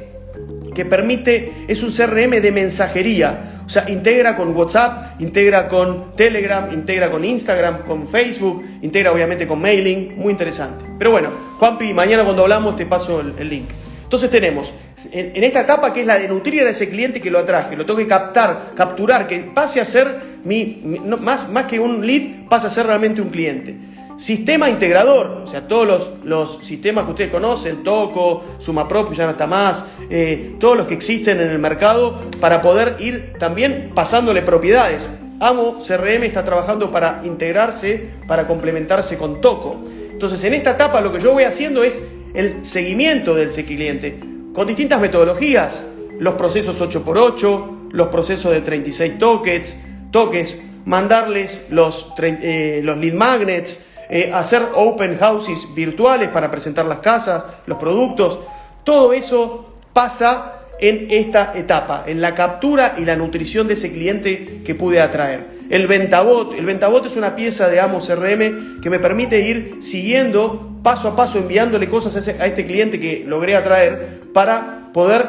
que 0.74 0.84
permite, 0.84 1.52
es 1.68 1.82
un 1.82 1.90
CRM 1.90 2.40
de 2.40 2.52
mensajería. 2.52 3.57
O 3.68 3.70
sea, 3.70 3.84
integra 3.90 4.34
con 4.34 4.56
WhatsApp, 4.56 5.20
integra 5.20 5.68
con 5.68 6.16
Telegram, 6.16 6.72
integra 6.72 7.10
con 7.10 7.22
Instagram, 7.22 7.82
con 7.82 8.08
Facebook, 8.08 8.64
integra 8.80 9.12
obviamente 9.12 9.46
con 9.46 9.60
mailing, 9.60 10.16
muy 10.16 10.30
interesante. 10.30 10.86
Pero 10.98 11.10
bueno, 11.10 11.28
Juanpi, 11.58 11.92
mañana 11.92 12.24
cuando 12.24 12.44
hablamos 12.44 12.76
te 12.76 12.86
paso 12.86 13.20
el, 13.20 13.46
link. 13.46 13.68
Entonces 14.04 14.30
tenemos 14.30 14.72
en, 15.12 15.44
esta 15.44 15.60
etapa 15.60 15.92
que 15.92 16.00
es 16.00 16.06
la 16.06 16.18
de 16.18 16.28
nutrir 16.28 16.62
a 16.62 16.70
ese 16.70 16.88
cliente 16.88 17.20
que 17.20 17.30
lo 17.30 17.40
atraje, 17.40 17.76
lo 17.76 17.84
tengo 17.84 17.98
que 17.98 18.06
captar, 18.06 18.70
capturar, 18.74 19.26
que 19.28 19.40
pase 19.40 19.82
a 19.82 19.84
ser 19.84 20.18
mi, 20.44 20.80
más, 21.20 21.50
más 21.50 21.64
que 21.64 21.78
un 21.78 22.06
lead, 22.06 22.48
pase 22.48 22.68
a 22.68 22.70
ser 22.70 22.86
realmente 22.86 23.20
un 23.20 23.28
cliente. 23.28 23.76
Sistema 24.18 24.68
integrador, 24.68 25.42
o 25.44 25.46
sea, 25.46 25.68
todos 25.68 25.86
los, 25.86 26.10
los 26.24 26.58
sistemas 26.66 27.04
que 27.04 27.10
ustedes 27.10 27.30
conocen, 27.30 27.84
Toco, 27.84 28.42
SumaPro, 28.58 29.12
ya 29.12 29.26
no 29.26 29.30
está 29.30 29.46
más, 29.46 29.84
eh, 30.10 30.56
todos 30.58 30.76
los 30.76 30.88
que 30.88 30.94
existen 30.94 31.40
en 31.40 31.48
el 31.50 31.60
mercado, 31.60 32.20
para 32.40 32.60
poder 32.60 32.96
ir 32.98 33.34
también 33.38 33.92
pasándole 33.94 34.42
propiedades. 34.42 35.08
Amo 35.38 35.78
CRM 35.78 36.24
está 36.24 36.44
trabajando 36.44 36.90
para 36.90 37.22
integrarse, 37.24 38.08
para 38.26 38.48
complementarse 38.48 39.16
con 39.16 39.40
Toco. 39.40 39.80
Entonces, 40.10 40.42
en 40.42 40.54
esta 40.54 40.72
etapa 40.72 41.00
lo 41.00 41.12
que 41.12 41.20
yo 41.20 41.32
voy 41.32 41.44
haciendo 41.44 41.84
es 41.84 42.02
el 42.34 42.66
seguimiento 42.66 43.36
del 43.36 43.48
cliente 43.50 44.18
con 44.52 44.66
distintas 44.66 45.00
metodologías, 45.00 45.84
los 46.18 46.34
procesos 46.34 46.80
8x8, 46.80 47.92
los 47.92 48.08
procesos 48.08 48.52
de 48.52 48.62
36 48.62 49.16
toques, 49.20 49.78
toques 50.10 50.62
mandarles 50.84 51.66
los, 51.70 52.12
eh, 52.18 52.80
los 52.82 52.98
lead 52.98 53.14
magnets, 53.14 53.84
eh, 54.08 54.30
hacer 54.32 54.62
open 54.74 55.18
houses 55.18 55.68
virtuales 55.74 56.30
para 56.30 56.50
presentar 56.50 56.86
las 56.86 56.98
casas, 56.98 57.44
los 57.66 57.78
productos. 57.78 58.38
Todo 58.84 59.12
eso 59.12 59.74
pasa 59.92 60.58
en 60.80 61.08
esta 61.10 61.52
etapa, 61.56 62.04
en 62.06 62.20
la 62.20 62.34
captura 62.34 62.94
y 62.98 63.04
la 63.04 63.16
nutrición 63.16 63.66
de 63.66 63.74
ese 63.74 63.92
cliente 63.92 64.62
que 64.64 64.74
pude 64.74 65.00
atraer. 65.00 65.58
El 65.70 65.86
Ventabot, 65.86 66.54
el 66.54 66.68
es 66.68 67.16
una 67.16 67.36
pieza 67.36 67.68
de 67.68 67.80
Amo 67.80 67.98
CRM 67.98 68.80
que 68.80 68.88
me 68.88 68.98
permite 68.98 69.40
ir 69.40 69.78
siguiendo 69.80 70.78
paso 70.82 71.08
a 71.08 71.16
paso, 71.16 71.38
enviándole 71.38 71.88
cosas 71.88 72.28
a, 72.28 72.46
este 72.46 72.66
cliente 72.66 72.98
que 72.98 73.24
logré 73.26 73.56
atraer 73.56 74.22
para 74.32 74.88
poder, 74.94 75.26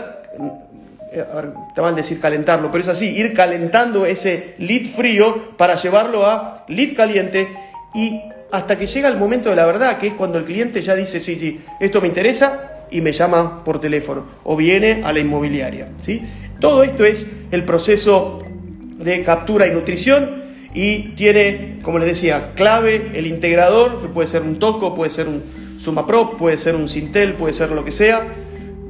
eh, 1.12 1.26
van 1.76 1.94
a 1.94 1.98
decir 1.98 2.22
calentarlo, 2.22 2.72
pero 2.72 2.84
es 2.84 2.88
así, 2.88 3.10
ir 3.10 3.34
calentando 3.34 4.06
ese 4.06 4.56
lead 4.60 4.86
frío 4.86 5.58
para 5.58 5.76
llevarlo 5.76 6.26
a 6.26 6.64
lead 6.70 6.96
caliente 6.96 7.48
y 7.94 8.22
hasta 8.52 8.78
que 8.78 8.88
llega 8.88 9.10
el 9.10 9.18
momento 9.18 9.50
de 9.50 9.56
la 9.56 9.66
verdad, 9.66 9.98
que 10.00 10.08
es 10.08 10.14
cuando 10.14 10.38
el 10.38 10.46
cliente 10.46 10.82
ya 10.82 10.96
dice, 10.96 11.20
sí, 11.20 11.38
sí, 11.40 11.62
esto 11.80 12.02
me 12.02 12.08
interesa 12.08 12.86
y 12.92 13.02
me 13.02 13.14
llama 13.14 13.64
por 13.64 13.80
teléfono 13.80 14.26
o 14.44 14.56
viene 14.56 15.04
a 15.04 15.14
la 15.14 15.20
inmobiliaria. 15.20 15.90
¿sí? 15.98 16.24
Todo 16.60 16.84
esto 16.84 17.06
es 17.06 17.42
el 17.52 17.64
proceso 17.64 18.40
de 18.98 19.24
captura 19.24 19.68
y 19.68 19.72
nutrición 19.72 20.44
y 20.74 21.10
tiene, 21.16 21.80
como 21.82 22.00
les 22.00 22.08
decía, 22.08 22.54
clave 22.56 23.12
el 23.14 23.28
integrador, 23.28 24.02
que 24.02 24.08
puede 24.10 24.28
ser 24.28 24.42
un 24.42 24.60
Toco, 24.60 24.96
puede 24.96 25.10
ser 25.10 25.28
un 25.28 25.44
SumaPro, 25.80 26.38
puede 26.38 26.58
ser 26.58 26.76
un 26.76 26.90
Sintel, 26.90 27.34
puede 27.34 27.54
ser 27.54 27.72
lo 27.72 27.86
que 27.86 27.92
sea, 27.92 28.28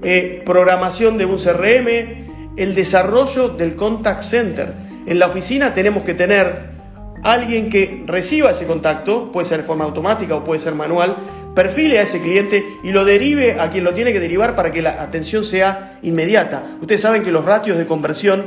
eh, 0.04 0.42
programación 0.46 1.18
de 1.18 1.26
un 1.26 1.38
CRM, 1.38 2.58
el 2.58 2.76
desarrollo 2.76 3.50
del 3.50 3.76
contact 3.76 4.24
center. 4.24 4.74
En 5.06 5.20
la 5.20 5.28
oficina 5.28 5.74
tenemos 5.74 6.04
que 6.04 6.14
tener 6.14 6.79
alguien 7.24 7.70
que 7.70 8.04
reciba 8.06 8.52
ese 8.52 8.66
contacto, 8.66 9.32
puede 9.32 9.46
ser 9.46 9.58
de 9.58 9.64
forma 9.64 9.86
automática 9.86 10.36
o 10.36 10.44
puede 10.44 10.60
ser 10.60 10.76
manual, 10.76 11.16
perfile 11.56 12.00
a 12.00 12.04
ese 12.04 12.22
cliente 12.22 12.66
y 12.84 12.92
lo 12.92 13.06
derive 13.06 13.60
a 13.60 13.70
quien 13.70 13.84
lo 13.84 13.94
tiene 13.94 14.14
que 14.14 14.20
derivar 14.20 14.56
para 14.56 14.72
que 14.72 14.82
la 14.82 15.02
atención 15.02 15.44
sea 15.44 15.98
inmediata. 16.02 16.64
Ustedes 16.82 17.02
saben 17.02 17.24
que 17.24 17.32
los 17.32 17.46
ratios 17.46 17.78
de 17.78 17.86
conversión 17.86 18.44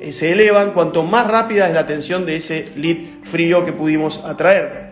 eh, 0.00 0.12
se 0.12 0.32
elevan 0.32 0.72
cuanto 0.72 1.02
más 1.02 1.30
rápida 1.30 1.68
es 1.68 1.74
la 1.74 1.80
atención 1.80 2.26
de 2.26 2.36
ese 2.36 2.68
lead 2.76 2.96
frío 3.22 3.64
que 3.64 3.72
pudimos 3.72 4.24
atraer. 4.24 4.86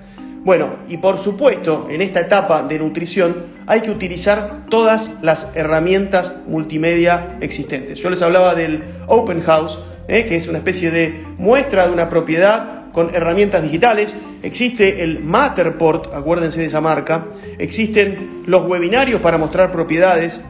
Bueno, 0.44 0.76
y 0.88 0.98
por 0.98 1.18
supuesto, 1.18 1.88
en 1.90 2.02
esta 2.02 2.20
etapa 2.20 2.62
de 2.62 2.78
nutrición 2.78 3.46
hay 3.66 3.80
que 3.80 3.90
utilizar 3.90 4.66
todas 4.68 5.22
las 5.22 5.56
herramientas 5.56 6.34
multimedia 6.46 7.38
existentes. 7.40 7.98
Yo 7.98 8.10
les 8.10 8.20
hablaba 8.20 8.54
del 8.54 8.82
Open 9.06 9.40
House, 9.40 9.78
eh, 10.06 10.26
que 10.26 10.36
es 10.36 10.46
una 10.46 10.58
especie 10.58 10.90
de 10.90 11.24
muestra 11.38 11.86
de 11.86 11.92
una 11.94 12.10
propiedad 12.10 12.73
con 12.94 13.12
herramientas 13.12 13.60
digitales, 13.60 14.14
existe 14.44 15.02
el 15.02 15.18
Matterport, 15.18 16.14
acuérdense 16.14 16.60
de 16.60 16.66
esa 16.66 16.80
marca, 16.80 17.26
existen 17.58 18.44
los 18.46 18.66
webinarios 18.68 19.20
para 19.20 19.36
mostrar 19.36 19.72
propiedades, 19.72 20.40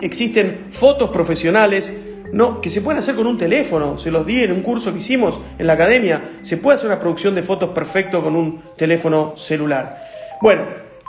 existen 0.00 0.68
fotos 0.70 1.10
profesionales, 1.10 1.92
no, 2.32 2.62
que 2.62 2.70
se 2.70 2.80
pueden 2.80 2.98
hacer 2.98 3.14
con 3.14 3.26
un 3.26 3.36
teléfono, 3.36 3.98
se 3.98 4.10
los 4.10 4.24
di 4.24 4.42
en 4.42 4.52
un 4.52 4.62
curso 4.62 4.90
que 4.90 4.98
hicimos 4.98 5.38
en 5.58 5.66
la 5.66 5.74
academia, 5.74 6.22
se 6.40 6.56
puede 6.56 6.76
hacer 6.76 6.88
una 6.88 6.98
producción 6.98 7.34
de 7.34 7.42
fotos 7.42 7.68
perfecto 7.70 8.24
con 8.24 8.34
un 8.34 8.62
teléfono 8.74 9.34
celular. 9.36 10.02
Bueno, 10.40 10.62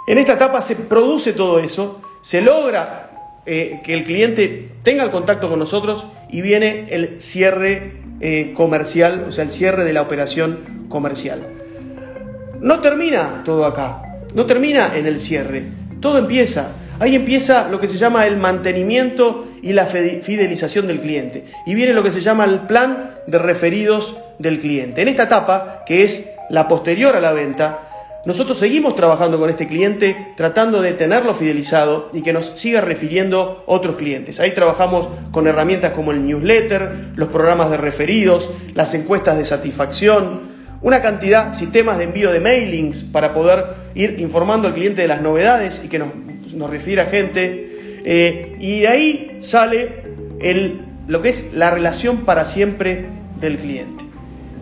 en 0.06 0.18
esta 0.18 0.34
etapa 0.34 0.62
se 0.62 0.76
produce 0.76 1.32
todo 1.32 1.60
eso, 1.60 2.02
se 2.22 2.42
logra 2.42 3.07
eh, 3.50 3.80
que 3.82 3.94
el 3.94 4.04
cliente 4.04 4.68
tenga 4.84 5.06
el 5.06 5.10
contacto 5.10 5.48
con 5.48 5.58
nosotros 5.58 6.06
y 6.30 6.42
viene 6.42 6.88
el 6.90 7.22
cierre 7.22 7.94
eh, 8.20 8.52
comercial, 8.54 9.26
o 9.30 9.32
sea, 9.32 9.46
el 9.46 9.52
cierre 9.52 9.86
de 9.86 9.94
la 9.94 10.02
operación 10.02 10.60
comercial. 10.90 11.40
No 12.60 12.80
termina 12.82 13.44
todo 13.46 13.66
acá, 13.66 14.02
no 14.34 14.46
termina 14.46 14.98
en 14.98 15.06
el 15.06 15.18
cierre, 15.18 15.64
todo 16.02 16.18
empieza. 16.18 16.74
Ahí 17.00 17.16
empieza 17.16 17.70
lo 17.70 17.80
que 17.80 17.88
se 17.88 17.98
llama 17.98 18.28
el 18.28 18.36
mantenimiento 18.36 19.48
y 19.62 19.72
la 19.72 19.86
fidelización 19.86 20.86
del 20.88 21.00
cliente. 21.00 21.46
Y 21.66 21.74
viene 21.74 21.94
lo 21.94 22.04
que 22.04 22.12
se 22.12 22.20
llama 22.20 22.44
el 22.44 22.62
plan 22.62 23.16
de 23.28 23.40
referidos 23.40 24.18
del 24.40 24.60
cliente. 24.60 25.04
En 25.04 25.08
esta 25.08 25.24
etapa, 25.24 25.84
que 25.86 26.04
es 26.04 26.30
la 26.50 26.68
posterior 26.68 27.16
a 27.16 27.22
la 27.22 27.32
venta, 27.32 27.87
nosotros 28.28 28.60
seguimos 28.60 28.94
trabajando 28.98 29.40
con 29.40 29.50
este 29.50 29.70
cliente 29.70 30.34
tratando 30.36 30.82
de 30.82 30.92
tenerlo 30.92 31.34
fidelizado 31.34 32.10
y 32.12 32.24
que 32.24 32.34
nos 32.34 32.60
siga 32.60 32.82
refiriendo 32.82 33.64
otros 33.68 33.96
clientes. 33.96 34.42
Ahí 34.42 34.52
trabajamos 34.52 35.08
con 35.32 35.48
herramientas 35.48 35.92
como 35.92 36.12
el 36.12 36.26
newsletter, 36.26 37.14
los 37.16 37.30
programas 37.30 37.72
de 37.72 37.78
referidos, 37.78 38.50
las 38.74 38.94
encuestas 38.96 39.38
de 39.38 39.46
satisfacción, 39.46 40.42
una 40.82 41.02
cantidad, 41.02 41.54
sistemas 41.54 42.00
de 42.00 42.04
envío 42.04 42.34
de 42.34 42.42
mailings 42.42 42.98
para 42.98 43.34
poder 43.34 43.64
ir 43.96 44.20
informando 44.20 44.68
al 44.68 44.74
cliente 44.74 45.04
de 45.04 45.08
las 45.08 45.22
novedades 45.22 45.82
y 45.86 45.88
que 45.88 45.98
nos, 45.98 46.10
nos 46.54 46.70
refiera 46.70 47.06
gente. 47.06 48.02
Eh, 48.04 48.58
y 48.60 48.82
de 48.82 48.88
ahí 48.90 49.40
sale 49.40 50.04
lo 51.08 51.22
que 51.22 51.30
es 51.30 51.54
la 51.54 51.72
relación 51.72 52.26
para 52.26 52.44
siempre 52.44 53.06
del 53.40 53.58
cliente. 53.58 54.07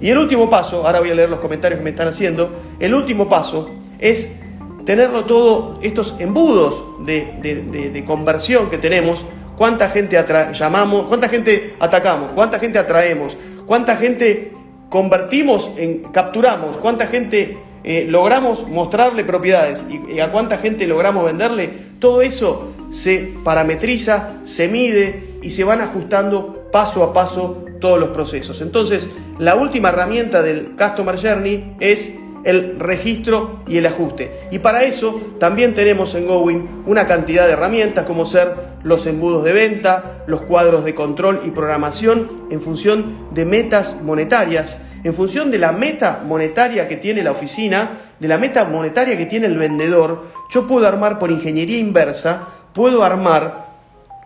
Y 0.02 0.10
el 0.10 0.18
último 0.18 0.50
paso, 0.50 0.86
ahora 0.86 1.00
voy 1.00 1.12
a 1.12 1.16
leer 1.16 1.30
los 1.30 1.40
comentarios 1.40 1.80
que 1.80 1.84
me 1.84 1.92
están 1.92 2.08
haciendo, 2.08 2.50
el 2.80 2.94
último 2.94 3.30
paso 3.30 3.72
es 4.00 4.40
tenerlo 4.86 5.26
todo, 5.26 5.80
estos 5.82 6.16
embudos 6.20 6.84
de, 7.06 8.04
conversión 8.06 8.70
que 8.70 8.78
tenemos, 8.78 9.26
cuánta 9.58 9.90
gente 9.90 10.24
llamamos, 10.54 11.06
cuánta 11.08 11.28
gente 11.28 11.74
atacamos, 11.80 12.32
cuánta 12.34 12.60
gente 12.60 12.78
atraemos, 12.78 13.36
cuánta 13.66 13.96
gente 13.98 14.52
convertimos 14.90 15.72
en, 15.78 16.04
capturamos, 16.12 16.78
cuánta 16.78 17.08
gente 17.08 17.58
eh, 17.84 18.06
logramos 18.08 18.68
mostrarle 18.68 19.24
propiedades 19.24 19.86
y, 19.90 20.20
a 20.20 20.32
cuánta 20.32 20.58
gente 20.58 20.88
logramos 20.88 21.26
venderle, 21.26 21.70
todo 22.00 22.22
eso 22.22 22.74
se 22.92 23.34
parametriza, 23.44 24.38
se 24.44 24.68
mide 24.68 25.40
y 25.42 25.50
se 25.50 25.64
van 25.64 25.82
ajustando 25.82 26.70
paso 26.72 27.04
a 27.04 27.14
paso 27.14 27.65
todos 27.80 28.00
los 28.00 28.10
procesos. 28.10 28.62
Entonces, 28.62 29.10
la 29.40 29.56
última 29.56 29.90
herramienta 29.90 30.42
del 30.42 30.76
Customer 30.78 31.18
Journey 31.18 31.76
es 31.80 32.14
el 32.46 32.80
registro 32.80 33.64
y 33.68 33.78
el 33.78 33.88
ajuste. 33.88 34.32
Y 34.52 34.60
para 34.60 34.84
eso 34.84 35.20
también 35.40 35.74
tenemos 35.74 36.14
en 36.16 36.28
Going 36.28 36.84
una 36.86 37.08
cantidad 37.08 37.48
de 37.48 37.54
herramientas 37.54 38.06
como 38.06 38.26
ser 38.26 38.54
los 38.84 39.08
embudos 39.08 39.44
de 39.44 39.52
venta, 39.52 40.24
los 40.28 40.42
cuadros 40.42 40.86
de 40.86 40.94
control 40.94 41.42
y 41.46 41.52
programación 41.52 42.46
en 42.52 42.62
función 42.62 43.28
de 43.32 43.46
metas 43.46 43.98
monetarias, 44.04 44.82
en 45.04 45.14
función 45.14 45.50
de 45.50 45.58
la 45.58 45.72
meta 45.72 46.24
monetaria 46.26 46.88
que 46.88 46.98
tiene 46.98 47.24
la 47.24 47.32
oficina, 47.32 47.90
de 48.20 48.28
la 48.28 48.38
meta 48.38 48.66
monetaria 48.66 49.18
que 49.18 49.26
tiene 49.26 49.48
el 49.48 49.58
vendedor, 49.58 50.26
yo 50.50 50.68
puedo 50.68 50.88
armar 50.88 51.18
por 51.18 51.32
ingeniería 51.32 51.80
inversa, 51.80 52.48
puedo 52.74 53.04
armar 53.04 53.66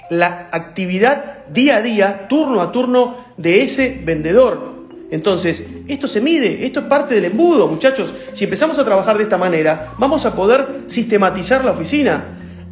la 0.09 0.49
actividad 0.51 1.38
día 1.51 1.77
a 1.77 1.81
día, 1.81 2.27
turno 2.27 2.61
a 2.61 2.71
turno 2.71 3.15
de 3.37 3.63
ese 3.63 4.01
vendedor. 4.03 4.79
Entonces, 5.11 5.65
esto 5.87 6.07
se 6.07 6.21
mide, 6.21 6.65
esto 6.65 6.81
es 6.81 6.85
parte 6.85 7.15
del 7.15 7.25
embudo, 7.25 7.67
muchachos. 7.67 8.13
Si 8.33 8.43
empezamos 8.43 8.77
a 8.77 8.85
trabajar 8.85 9.17
de 9.17 9.23
esta 9.23 9.37
manera, 9.37 9.93
vamos 9.97 10.25
a 10.25 10.35
poder 10.35 10.83
sistematizar 10.87 11.65
la 11.65 11.71
oficina, 11.71 12.25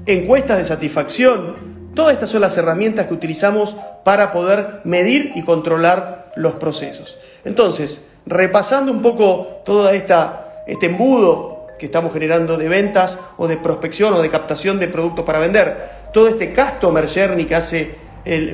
encuestas 0.06 0.60
de 0.60 0.66
satisfacción. 0.66 1.56
Todas 1.96 2.14
estas 2.14 2.30
son 2.30 2.42
las 2.42 2.56
herramientas 2.58 3.08
que 3.08 3.16
utilizamos 3.16 3.76
para 4.04 4.32
poder 4.32 4.82
medir 4.84 5.32
y 5.36 5.44
controlar 5.44 6.32
los 6.36 6.54
procesos. 6.54 7.18
Entonces, 7.44 8.06
repasando 8.28 8.92
un 8.92 9.02
poco 9.02 9.62
todo 9.66 9.90
este 9.90 10.86
embudo 10.86 11.66
que 11.80 11.88
estamos 11.88 12.14
generando 12.14 12.58
de 12.58 12.70
ventas 12.70 13.18
o 13.38 13.48
de 13.48 13.58
prospección 13.58 14.14
o 14.14 14.22
de 14.22 14.30
captación 14.30 14.80
de 14.80 14.88
productos 14.88 15.26
para 15.26 15.40
vender, 15.40 15.90
todo 16.14 16.28
este 16.28 16.54
customer 16.54 17.08
journey 17.08 17.46
que 17.46 17.56
hace 17.56 17.96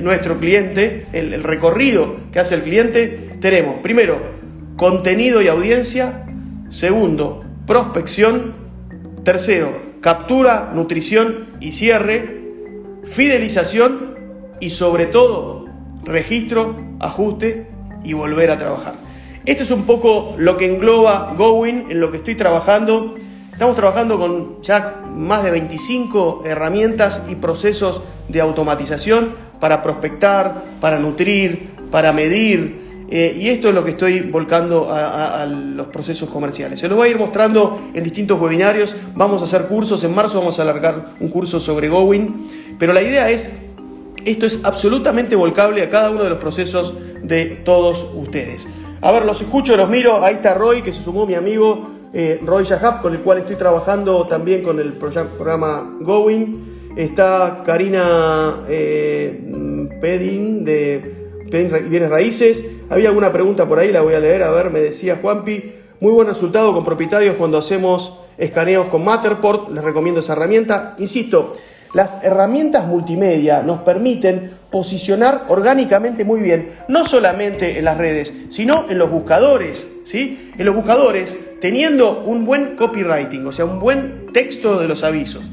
nuestro 0.02 0.38
cliente, 0.38 1.06
el, 1.12 1.42
recorrido 1.42 2.16
que 2.32 2.40
hace 2.40 2.54
el 2.54 2.62
cliente, 2.62 3.36
tenemos 3.40 3.80
primero 3.80 4.20
contenido 4.76 5.42
y 5.42 5.48
audiencia, 5.48 6.26
segundo 6.70 7.44
prospección, 7.66 8.52
tercero 9.24 9.84
captura, 10.04 10.70
nutrición 10.74 11.46
y 11.60 11.72
cierre, 11.72 12.42
fidelización 13.04 14.18
y 14.60 14.68
sobre 14.68 15.06
todo 15.06 15.64
registro, 16.04 16.76
ajuste 17.00 17.66
y 18.04 18.12
volver 18.12 18.50
a 18.50 18.58
trabajar. 18.58 18.92
Esto 19.46 19.62
es 19.62 19.70
un 19.70 19.84
poco 19.84 20.34
lo 20.36 20.58
que 20.58 20.66
engloba 20.66 21.32
Going, 21.38 21.90
en 21.90 22.00
lo 22.00 22.10
que 22.10 22.18
estoy 22.18 22.34
trabajando. 22.34 23.14
Estamos 23.50 23.76
trabajando 23.76 24.18
con 24.18 24.60
ya 24.60 25.00
más 25.10 25.42
de 25.42 25.52
25 25.52 26.42
herramientas 26.44 27.22
y 27.30 27.36
procesos 27.36 28.02
de 28.28 28.42
automatización 28.42 29.30
para 29.64 29.82
prospectar, 29.82 30.62
para 30.78 30.98
nutrir, 30.98 31.70
para 31.90 32.12
medir. 32.12 33.06
Eh, 33.08 33.34
y 33.34 33.48
esto 33.48 33.70
es 33.70 33.74
lo 33.74 33.82
que 33.82 33.92
estoy 33.92 34.20
volcando 34.20 34.92
a, 34.92 35.46
los 35.46 35.86
procesos 35.86 36.28
comerciales. 36.28 36.80
Se 36.80 36.86
lo 36.86 36.96
voy 36.96 37.08
a 37.08 37.10
ir 37.12 37.18
mostrando 37.18 37.80
en 37.94 38.04
distintos 38.04 38.38
webinarios. 38.38 38.94
Vamos 39.14 39.40
a 39.40 39.44
hacer 39.44 39.62
cursos. 39.62 40.04
En 40.04 40.14
marzo 40.14 40.38
vamos 40.38 40.58
a 40.58 40.62
alargar 40.64 41.12
un 41.18 41.30
curso 41.30 41.60
sobre 41.60 41.88
Going. 41.88 42.44
Pero 42.78 42.92
la 42.92 43.00
idea 43.00 43.30
es, 43.30 43.52
esto 44.26 44.44
es 44.44 44.60
absolutamente 44.64 45.34
volcable 45.34 45.82
a 45.82 45.88
cada 45.88 46.10
uno 46.10 46.24
de 46.24 46.28
los 46.28 46.38
procesos 46.38 46.98
de 47.22 47.46
todos 47.64 48.06
ustedes. 48.14 48.68
A 49.00 49.12
ver, 49.12 49.24
los 49.24 49.40
escucho, 49.40 49.78
los 49.78 49.88
miro. 49.88 50.22
Ahí 50.22 50.34
está 50.34 50.52
Roy, 50.52 50.82
que 50.82 50.92
se 50.92 51.02
sumó 51.02 51.24
mi 51.24 51.36
amigo 51.36 51.88
eh, 52.12 52.38
Roy 52.44 52.66
Yahaf, 52.66 53.00
con 53.00 53.14
el 53.14 53.20
cual 53.20 53.38
estoy 53.38 53.56
trabajando 53.56 54.26
también 54.26 54.62
con 54.62 54.78
el 54.78 54.92
programa 54.92 55.96
Going. 56.02 56.73
Está 56.96 57.64
Karina 57.66 58.64
eh, 58.68 59.40
Pedin 60.00 60.64
de 60.64 61.42
Pedin 61.50 61.90
Bienes 61.90 62.08
Raíces. 62.08 62.64
Había 62.88 63.08
alguna 63.08 63.32
pregunta 63.32 63.66
por 63.66 63.80
ahí, 63.80 63.90
la 63.90 64.02
voy 64.02 64.14
a 64.14 64.20
leer. 64.20 64.44
A 64.44 64.50
ver, 64.50 64.70
me 64.70 64.80
decía 64.80 65.18
Juanpi. 65.20 65.72
Muy 66.00 66.12
buen 66.12 66.28
resultado 66.28 66.72
con 66.72 66.84
propietarios 66.84 67.34
cuando 67.36 67.58
hacemos 67.58 68.20
escaneos 68.38 68.86
con 68.86 69.04
Matterport. 69.04 69.70
Les 69.70 69.82
recomiendo 69.82 70.20
esa 70.20 70.34
herramienta. 70.34 70.94
Insisto, 70.98 71.56
las 71.94 72.22
herramientas 72.22 72.86
multimedia 72.86 73.62
nos 73.62 73.82
permiten 73.82 74.52
posicionar 74.70 75.46
orgánicamente 75.48 76.24
muy 76.24 76.40
bien, 76.40 76.74
no 76.88 77.04
solamente 77.04 77.78
en 77.78 77.84
las 77.84 77.98
redes, 77.98 78.32
sino 78.50 78.86
en 78.88 78.98
los 78.98 79.10
buscadores. 79.10 80.00
¿sí? 80.04 80.52
En 80.58 80.66
los 80.66 80.74
buscadores, 80.74 81.58
teniendo 81.60 82.22
un 82.24 82.44
buen 82.44 82.76
copywriting, 82.76 83.46
o 83.46 83.52
sea, 83.52 83.64
un 83.64 83.80
buen 83.80 84.26
texto 84.32 84.78
de 84.78 84.88
los 84.88 85.04
avisos, 85.04 85.44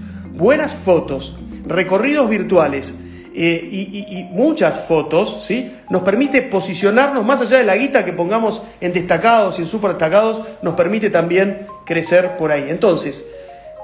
buenas 0.42 0.74
fotos, 0.74 1.36
recorridos 1.68 2.28
virtuales 2.28 2.96
eh, 3.36 3.70
y, 3.72 4.28
muchas 4.32 4.88
fotos, 4.88 5.46
¿sí? 5.46 5.72
nos 5.92 6.02
permite 6.02 6.42
posicionarnos 6.42 7.24
más 7.24 7.42
allá 7.42 7.60
de 7.60 7.64
la 7.64 7.78
guita 7.78 8.04
que 8.04 8.12
pongamos 8.12 8.64
en 8.82 8.92
destacados 8.92 9.60
y 9.60 9.62
en 9.62 9.68
super 9.68 9.92
destacados, 9.92 10.42
nos 10.64 10.74
permite 10.74 11.12
también 11.12 11.68
crecer 11.86 12.38
por 12.38 12.52
ahí. 12.52 12.66
Entonces, 12.70 13.24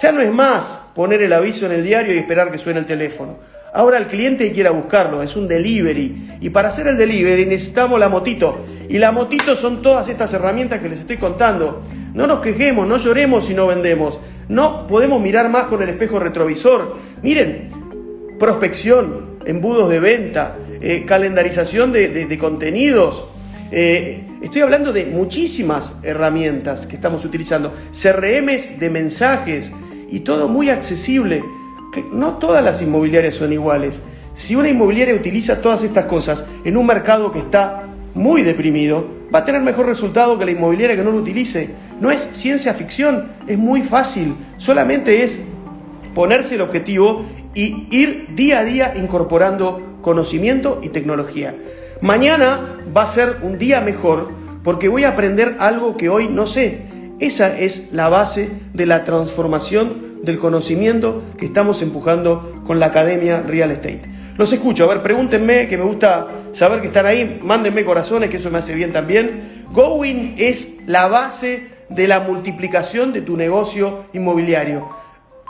ya 0.02 0.12
no 0.12 0.20
es 0.20 0.32
más 0.34 0.82
poner 0.96 1.22
el 1.22 1.34
aviso 1.34 1.67
en 1.67 1.74
el 1.74 1.84
diario 1.84 2.15
y 2.15 2.17
esperar 2.17 2.50
que 2.52 2.58
suene 2.58 2.80
el 2.80 2.88
teléfono. 2.88 3.36
Ahora 3.72 4.00
el 4.00 4.08
cliente 4.08 4.52
quiera 4.52 4.72
buscarlo, 4.72 5.22
es 5.22 5.36
un 5.36 5.48
delivery. 5.48 6.39
Y 6.41 6.50
para 6.50 6.70
hacer 6.70 6.88
el 6.88 6.98
delivery 6.98 7.46
necesitamos 7.46 8.00
la 8.00 8.10
motito. 8.10 8.65
Y 8.89 8.98
la 8.98 9.12
motito 9.12 9.56
son 9.56 9.84
todas 9.84 10.08
estas 10.08 10.34
herramientas 10.34 10.80
que 10.80 10.89
les 10.89 11.02
estoy 11.02 11.17
contando. 11.17 11.84
No 12.15 12.26
nos 12.26 12.39
quejemos, 12.39 12.88
no 12.88 12.98
lloremos 12.98 13.46
si 13.46 13.54
no 13.54 13.67
vendemos. 13.67 14.20
No 14.49 14.88
podemos 14.88 15.21
mirar 15.21 15.49
más 15.49 15.63
con 15.63 15.81
el 15.81 15.89
espejo 15.89 16.19
retrovisor. 16.19 16.95
Miren, 17.21 17.69
prospección, 18.39 19.38
embudos 19.45 19.89
de 19.89 19.99
venta, 19.99 20.57
eh, 20.81 21.03
calendarización 21.05 21.91
de, 21.91 22.38
contenidos. 22.39 23.25
Eh, 23.71 24.25
estoy 24.41 24.62
hablando 24.62 24.93
de 24.93 25.05
muchísimas 25.05 25.99
herramientas 26.03 26.88
que 26.88 26.95
estamos 26.95 27.25
utilizando. 27.25 27.73
CRMs 27.91 28.79
de 28.79 28.89
mensajes 28.89 29.71
y 30.10 30.21
todo 30.21 30.47
muy 30.47 30.69
accesible. 30.69 31.43
No 32.12 32.38
todas 32.38 32.63
las 32.63 32.81
inmobiliarias 32.81 33.36
son 33.36 33.51
iguales. 33.51 34.01
Si 34.33 34.55
una 34.55 34.69
inmobiliaria 34.69 35.15
utiliza 35.15 35.62
todas 35.62 35.83
estas 35.83 36.05
cosas 36.05 36.45
en 36.63 36.77
un 36.77 36.86
mercado 36.86 37.31
que 37.31 37.39
está 37.39 37.88
muy 38.13 38.43
deprimido, 38.43 39.17
va 39.33 39.39
a 39.39 39.45
tener 39.45 39.62
mejor 39.62 39.88
resultado 39.88 40.38
que 40.38 40.45
la 40.45 40.51
inmobiliaria 40.51 40.95
que 40.95 41.03
no 41.03 41.12
lo 41.12 41.17
utilice. 41.17 41.69
No 41.99 42.12
es 42.12 42.21
ciencia 42.33 42.73
ficción, 42.73 43.27
es 43.47 43.57
muy 43.57 43.81
fácil. 43.81 44.36
Solamente 44.57 45.23
es 45.23 45.45
ponerse 46.13 46.55
el 46.55 46.62
objetivo 46.62 47.25
y 47.53 47.88
ir 47.91 48.36
día 48.36 48.60
a 48.60 48.63
día 48.63 48.93
incorporando 48.95 49.99
conocimiento 50.01 50.79
y 50.83 50.89
tecnología. 50.89 51.55
Mañana 52.01 52.60
va 52.95 53.03
a 53.03 53.07
ser 53.07 53.38
un 53.41 53.57
día 53.57 53.81
mejor 53.81 54.29
porque 54.63 54.89
voy 54.89 55.03
a 55.05 55.10
aprender 55.10 55.55
algo 55.60 55.97
que 55.97 56.10
hoy 56.10 56.27
no 56.27 56.45
sé. 56.45 56.81
Esa 57.19 57.57
es 57.57 57.93
la 57.93 58.10
base 58.10 58.49
de 58.73 58.86
la 58.86 59.03
transformación 59.03 60.19
del 60.23 60.38
conocimiento 60.38 61.23
que 61.38 61.45
estamos 61.45 61.81
empujando 61.81 62.62
con 62.65 62.79
la 62.79 62.88
Academia 62.88 63.41
Real 63.41 63.71
Estate. 63.71 64.03
Los 64.38 64.53
escucho, 64.53 64.83
a 64.83 64.88
ver, 64.88 65.01
pregúntenme, 65.01 65.67
que 65.67 65.77
me 65.77 65.83
gusta 65.83 66.27
saber 66.51 66.81
que 66.81 66.88
están 66.88 67.07
ahí, 67.07 67.39
mándenme 67.43 67.83
corazones, 67.83 68.29
que 68.29 68.38
eso 68.38 68.51
me 68.51 68.60
hace 68.60 68.75
bien 68.75 68.93
también. 68.93 69.65
Going 69.71 70.36
es 70.38 70.79
la 70.86 71.07
base 71.07 71.76
de 71.89 72.08
la 72.08 72.19
multiplicación 72.19 73.13
de 73.13 73.21
tu 73.21 73.38
negocio 73.38 74.06
inmobiliario. 74.13 74.89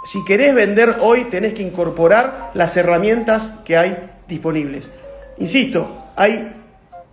Si 0.05 0.23
querés 0.25 0.53
vender 0.53 0.97
hoy, 1.01 1.25
tenés 1.25 1.53
que 1.53 1.63
incorporar 1.63 2.51
las 2.53 2.77
herramientas 2.77 3.53
que 3.65 3.77
hay 3.77 3.97
disponibles. 4.27 4.91
Insisto, 5.37 6.05
hay 6.15 6.53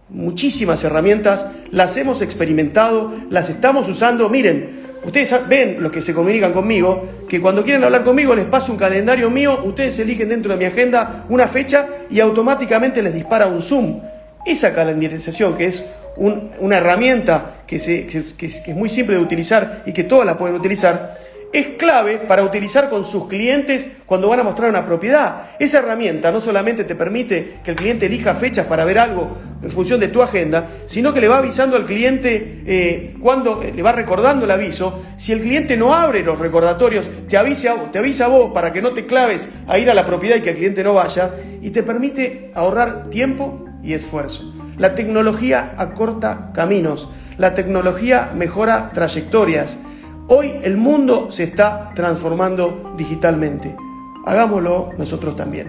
muchísimas 0.08 0.84
herramientas, 0.84 1.46
las 1.70 1.96
hemos 1.96 2.22
experimentado, 2.22 3.12
las 3.30 3.50
estamos 3.50 3.88
usando. 3.88 4.28
Miren, 4.28 4.84
ustedes 5.04 5.34
ven 5.48 5.78
los 5.80 5.90
que 5.90 6.00
se 6.00 6.14
comunican 6.14 6.52
conmigo, 6.52 7.08
que 7.28 7.40
cuando 7.40 7.64
quieren 7.64 7.84
hablar 7.84 8.04
conmigo 8.04 8.34
les 8.34 8.44
paso 8.44 8.72
un 8.72 8.78
calendario 8.78 9.30
mío, 9.30 9.60
ustedes 9.64 9.98
eligen 9.98 10.28
dentro 10.28 10.52
de 10.52 10.58
mi 10.58 10.64
agenda 10.66 11.24
una 11.28 11.48
fecha 11.48 11.88
y 12.10 12.20
automáticamente 12.20 13.02
les 13.02 13.14
dispara 13.14 13.46
un 13.46 13.60
Zoom. 13.60 14.00
Esa 14.46 14.74
calendarización, 14.74 15.56
que 15.56 15.66
es 15.66 15.90
una 16.16 16.76
herramienta 16.76 17.62
que, 17.66 17.76
es, 17.76 18.68
muy 18.68 18.88
simple 18.88 19.16
de 19.16 19.22
utilizar 19.22 19.82
y 19.86 19.92
que 19.92 20.04
todas 20.04 20.26
la 20.26 20.38
pueden 20.38 20.56
utilizar, 20.56 21.18
es 21.52 21.76
clave 21.78 22.18
para 22.18 22.42
utilizar 22.42 22.90
con 22.90 23.04
sus 23.04 23.28
clientes 23.28 23.86
cuando 24.06 24.28
van 24.28 24.40
a 24.40 24.42
mostrar 24.42 24.68
una 24.68 24.84
propiedad. 24.84 25.42
Esa 25.60 25.78
herramienta 25.78 26.32
no 26.32 26.40
solamente 26.40 26.82
te 26.82 26.96
permite 26.96 27.60
que 27.62 27.70
el 27.70 27.76
cliente 27.76 28.06
elija 28.06 28.34
fechas 28.34 28.66
para 28.66 28.84
ver 28.84 28.98
algo 28.98 29.36
en 29.62 29.70
función 29.70 30.00
de 30.00 30.08
tu 30.08 30.20
agenda, 30.20 30.68
sino 30.86 31.14
que 31.14 31.20
le 31.20 31.28
va 31.28 31.38
avisando 31.38 31.76
al 31.76 31.86
cliente 31.86 32.64
eh, 32.66 33.14
cuando 33.20 33.62
eh, 33.62 33.72
le 33.72 33.82
va 33.82 33.92
recordando 33.92 34.46
el 34.46 34.50
aviso. 34.50 35.04
Si 35.16 35.30
el 35.30 35.40
cliente 35.40 35.76
no 35.76 35.94
abre 35.94 36.24
los 36.24 36.40
recordatorios, 36.40 37.08
te 37.28 37.36
avisa, 37.36 37.76
te 37.92 37.98
avisa 37.98 38.24
a 38.24 38.28
vos 38.28 38.52
para 38.52 38.72
que 38.72 38.82
no 38.82 38.92
te 38.92 39.06
claves 39.06 39.46
a 39.68 39.78
ir 39.78 39.88
a 39.88 39.94
la 39.94 40.04
propiedad 40.04 40.36
y 40.36 40.42
que 40.42 40.50
el 40.50 40.56
cliente 40.56 40.82
no 40.82 40.94
vaya, 40.94 41.30
y 41.62 41.70
te 41.70 41.84
permite 41.84 42.50
ahorrar 42.54 43.10
tiempo 43.10 43.68
y 43.80 43.92
esfuerzo. 43.92 44.53
La 44.78 44.94
tecnología 44.94 45.74
acorta 45.76 46.50
caminos, 46.52 47.08
la 47.38 47.54
tecnología 47.54 48.30
mejora 48.34 48.90
trayectorias 48.92 49.78
Hoy 50.26 50.52
el 50.62 50.78
mundo 50.78 51.30
se 51.30 51.42
está 51.42 51.92
transformando 51.94 52.94
digitalmente. 52.96 53.76
Hagámoslo 54.24 54.94
nosotros 54.96 55.36
también. 55.36 55.68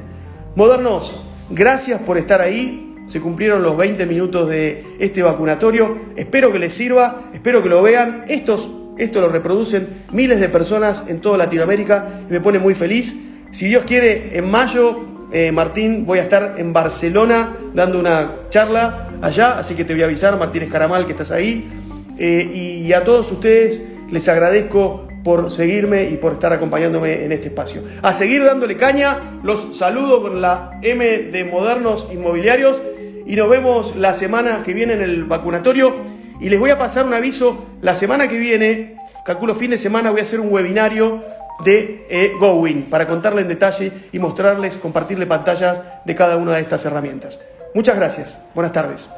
Modernos, 0.56 1.26
gracias 1.50 2.00
por 2.00 2.18
estar 2.18 2.40
ahí. 2.40 2.96
Se 3.06 3.20
cumplieron 3.20 3.64
los 3.64 3.76
20 3.76 4.06
minutos 4.06 4.48
de 4.48 4.96
este 4.98 5.22
vacunatorio. 5.24 5.98
Espero 6.16 6.54
que 6.54 6.60
les 6.60 6.74
sirva, 6.74 7.24
espero 7.34 7.62
que 7.62 7.68
lo 7.68 7.84
vean. 7.84 8.24
Estos, 8.30 8.72
esto 8.98 9.20
lo 9.20 9.28
reproducen 9.28 9.90
miles 10.14 10.40
de 10.40 10.48
personas 10.48 11.04
en 11.10 11.20
toda 11.20 11.38
Latinoamérica 11.38 12.22
y 12.30 12.32
me 12.32 12.40
pone 12.40 12.58
muy 12.58 12.76
feliz. 12.76 13.14
Si 13.52 13.68
Dios 13.68 13.84
quiere, 13.84 14.38
en 14.38 14.50
mayo, 14.50 15.15
eh, 15.36 15.52
Martín, 15.52 16.06
voy 16.06 16.20
a 16.20 16.24
estar 16.24 16.56
en 16.58 16.72
Barcelona 16.72 17.58
dando 17.74 18.00
una 18.00 18.36
charla 18.48 19.10
allá, 19.22 19.60
así 19.60 19.76
que 19.76 19.84
te 19.84 19.94
voy 19.94 20.02
a 20.02 20.06
avisar, 20.06 20.40
Martín 20.40 20.62
Escaramal, 20.62 21.06
que 21.06 21.12
estás 21.12 21.32
ahí. 21.32 21.70
Eh, 22.18 22.84
y 22.86 22.94
a 22.94 23.04
todos 23.04 23.34
ustedes 23.34 23.86
les 24.10 24.30
agradezco 24.30 25.10
por 25.26 25.52
seguirme 25.52 26.06
y 26.06 26.16
por 26.16 26.32
estar 26.32 26.54
acompañándome 26.54 27.26
en 27.26 27.34
este 27.34 27.48
espacio. 27.48 27.82
A 28.02 28.14
seguir 28.14 28.46
dándole 28.46 28.78
caña, 28.78 29.18
los 29.44 29.78
saludo 29.78 30.22
con 30.22 30.40
la 30.40 30.72
M 30.82 31.06
de 31.06 31.44
Modernos 31.44 32.08
Inmobiliarios 32.14 32.82
y 33.26 33.36
nos 33.36 33.50
vemos 33.50 33.98
la 33.98 34.14
semana 34.14 34.64
que 34.64 34.74
viene 34.74 34.94
en 34.94 35.02
el 35.02 35.26
vacunatorio. 35.26 35.98
Y 36.40 36.48
les 36.48 36.62
voy 36.62 36.70
a 36.70 36.78
pasar 36.78 37.06
un 37.06 37.14
aviso, 37.14 37.66
la 37.82 37.96
semana 37.96 38.30
que 38.30 38.38
viene, 38.38 38.96
calculo 39.26 39.54
fin 39.54 39.72
de 39.72 39.78
semana, 39.78 40.12
voy 40.12 40.22
a 40.22 40.24
hacer 40.24 40.40
un 40.40 40.54
webinario 40.54 41.22
de 41.64 42.06
eh, 42.10 42.34
GoWin 42.40 42.84
para 42.84 43.08
contarle 43.08 43.42
en 43.42 43.48
detalle 43.48 43.92
y 44.12 44.20
mostrarles, 44.20 44.78
compartirle 44.78 45.26
pantallas 45.26 45.82
de 46.04 46.16
cada 46.16 46.38
una 46.38 46.54
de 46.54 46.62
estas 46.62 46.86
herramientas. 46.86 47.40
Muchas 47.74 47.96
gracias. 47.96 48.42
Buenas 48.54 48.72
tardes. 48.72 49.10